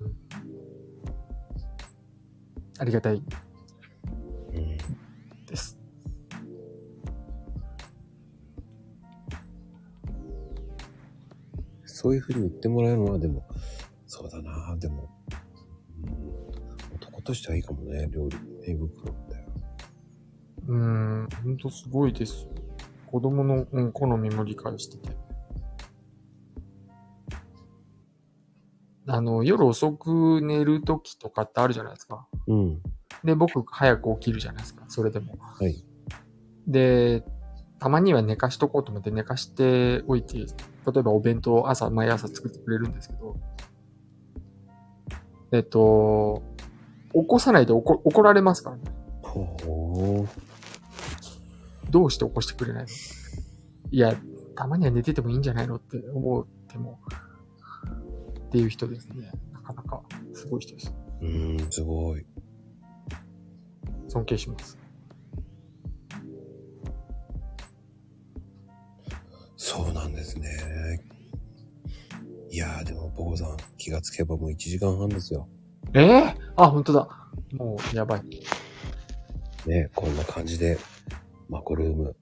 [2.80, 3.22] ありがたい
[4.54, 4.78] うん。
[5.46, 5.78] です。
[11.86, 13.46] そういうふうに言ってもらえるのは、でも、
[14.14, 15.10] そうだなでも、
[16.04, 18.38] うん、男としてはいいかもね、料理、
[18.72, 19.34] 胃袋って。
[20.68, 22.48] うーん、ほんとすごいです。
[23.08, 25.18] 子供の、うん、好みも理解してて。
[29.08, 32.28] あの、夜遅く寝るときとかってあるじゃないですか。
[32.46, 32.82] うん。
[33.24, 34.86] で、僕早く起きるじゃないですか。
[34.90, 35.38] それでも。
[35.40, 35.84] はい。
[36.68, 37.24] で、
[37.80, 40.46] たまには寝かしとこうと思って寝かしておいて、例
[41.00, 43.36] えばお弁当を朝、毎朝作ってくれるんですけど、
[45.54, 46.42] えっと、
[47.14, 48.84] 起こさないと怒怒られますからね。
[49.22, 50.28] ほ
[51.92, 52.90] どうして起こしてくれないの？
[53.92, 54.16] いや、
[54.56, 57.00] たまには寝ててもいいんじゃないのって思っても、
[58.48, 59.32] っていう人ですね。
[59.52, 60.02] なかなか
[60.34, 60.92] すごい人です。
[61.22, 61.26] う。
[61.26, 62.26] うん、すごい。
[64.08, 64.80] 尊敬します。
[72.54, 75.50] いやー、でも、ボコさん、気がつけばもう1時間半ですよ。
[75.96, 77.10] ええあ、本当だ。
[77.54, 78.22] もう、やばい。
[79.66, 80.78] ね、こんな感じで、
[81.50, 82.16] マコルーム、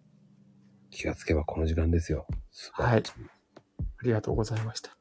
[0.89, 2.27] 気がつけばこの時間ですよ。
[2.49, 3.03] 素晴らしはい
[3.99, 4.91] ありがとうございました。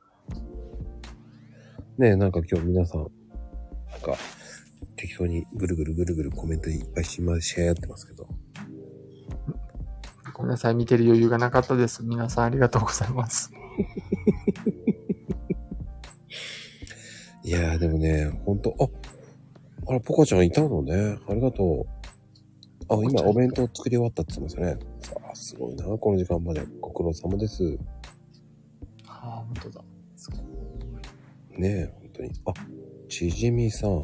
[1.97, 3.03] ねなんか今日皆さん、
[3.89, 4.17] なんか、
[4.97, 8.27] 適当にぐるぐるぐるぐるコメントいっぱいしま、シェアやってますけど。
[10.35, 10.75] ごめんなさい。
[10.75, 12.03] 見てる余裕がなかったです。
[12.03, 13.53] 皆さんありがとうございます。
[17.43, 18.89] いやーでもね、ほんと、あ、
[19.89, 21.19] あら、ポカちゃんいたのね。
[21.29, 22.93] ありがとう。
[22.93, 24.79] あ、今お弁当作り終わったって言ってますね。
[25.01, 26.63] さあ、すごいな、この時間まで。
[26.81, 27.79] ご苦労様です。
[29.07, 29.85] ああ、本当だ。
[30.17, 32.31] すごいねえ、本当に。
[32.45, 32.53] あ、
[33.09, 34.03] ちじみさん。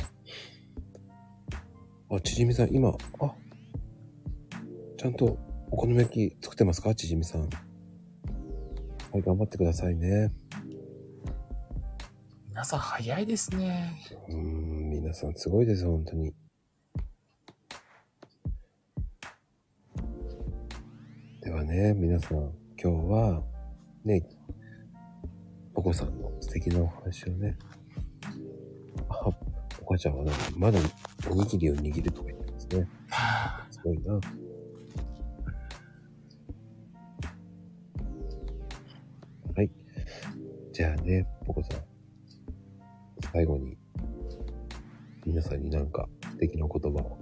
[2.10, 3.34] あ、ちじみさん、今、あ、
[4.96, 5.38] ちゃんと
[5.70, 6.94] お好み焼き作ってますか？
[6.94, 7.42] ちじみさん。
[7.42, 7.48] は
[9.16, 10.32] い、頑張ってくださいね。
[12.56, 14.00] 皆さん早いですね。
[14.30, 16.32] うん、皆さんすごいです、本当に。
[21.42, 22.38] ではね、皆さん、
[22.82, 23.42] 今日は、
[24.06, 24.26] ね、
[25.74, 27.58] ポコさんの素敵なお話をね、
[29.10, 29.28] あ、
[29.82, 30.78] お母ちゃんはなんかまだ
[31.30, 32.88] おにぎりを握るとか言ってますね。
[33.70, 34.14] すごいな。
[39.54, 39.70] はい。
[40.72, 41.95] じゃあね、ポコさん。
[43.36, 43.76] 最後に、
[45.26, 47.18] 皆さんになんか素敵な言葉を。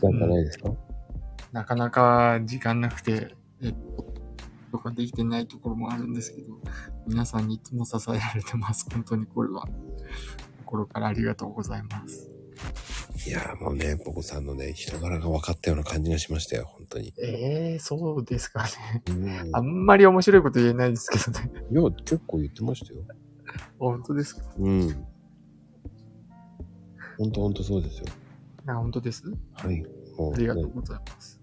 [0.00, 0.70] なんかないですか、
[1.52, 4.14] なかなか時間なくて、えっと、
[4.72, 6.58] とかできてないところもあるんですけど、
[7.06, 8.86] 皆さんにいつも支えられてます。
[8.90, 9.68] 本当にこれは、
[10.64, 12.33] 心からありがとうございます。
[13.26, 17.12] いやーもうね、ポコさんのね、人柄が分かったような感じがしましたよ、本当に。
[17.18, 19.02] ええー、そうですかね。
[19.08, 21.50] うんあんまり面白いこと言えないですけどね。
[21.70, 23.00] いや、結構言ってましたよ。
[23.78, 24.42] 本当ですか？
[24.58, 25.06] うん。
[27.18, 28.06] 本当本当そうですよ。
[28.66, 29.22] あ本当です？
[29.54, 29.84] はい。
[30.16, 31.40] もう、ありがとうねございます。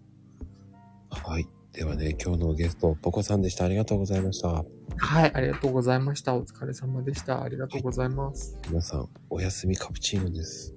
[1.09, 1.47] はい。
[1.71, 3.63] ではね、今日のゲスト、ポコさんでした。
[3.63, 4.65] ありがとうございました。
[4.97, 6.35] はい、ありがとうございました。
[6.35, 7.41] お疲れ様でした。
[7.41, 8.57] ありがとうございます。
[8.67, 10.75] 皆さん、おやすみカプチーノです。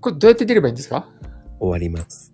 [0.00, 1.08] これどうやって出ればいいんですか？
[1.58, 2.33] 終わります。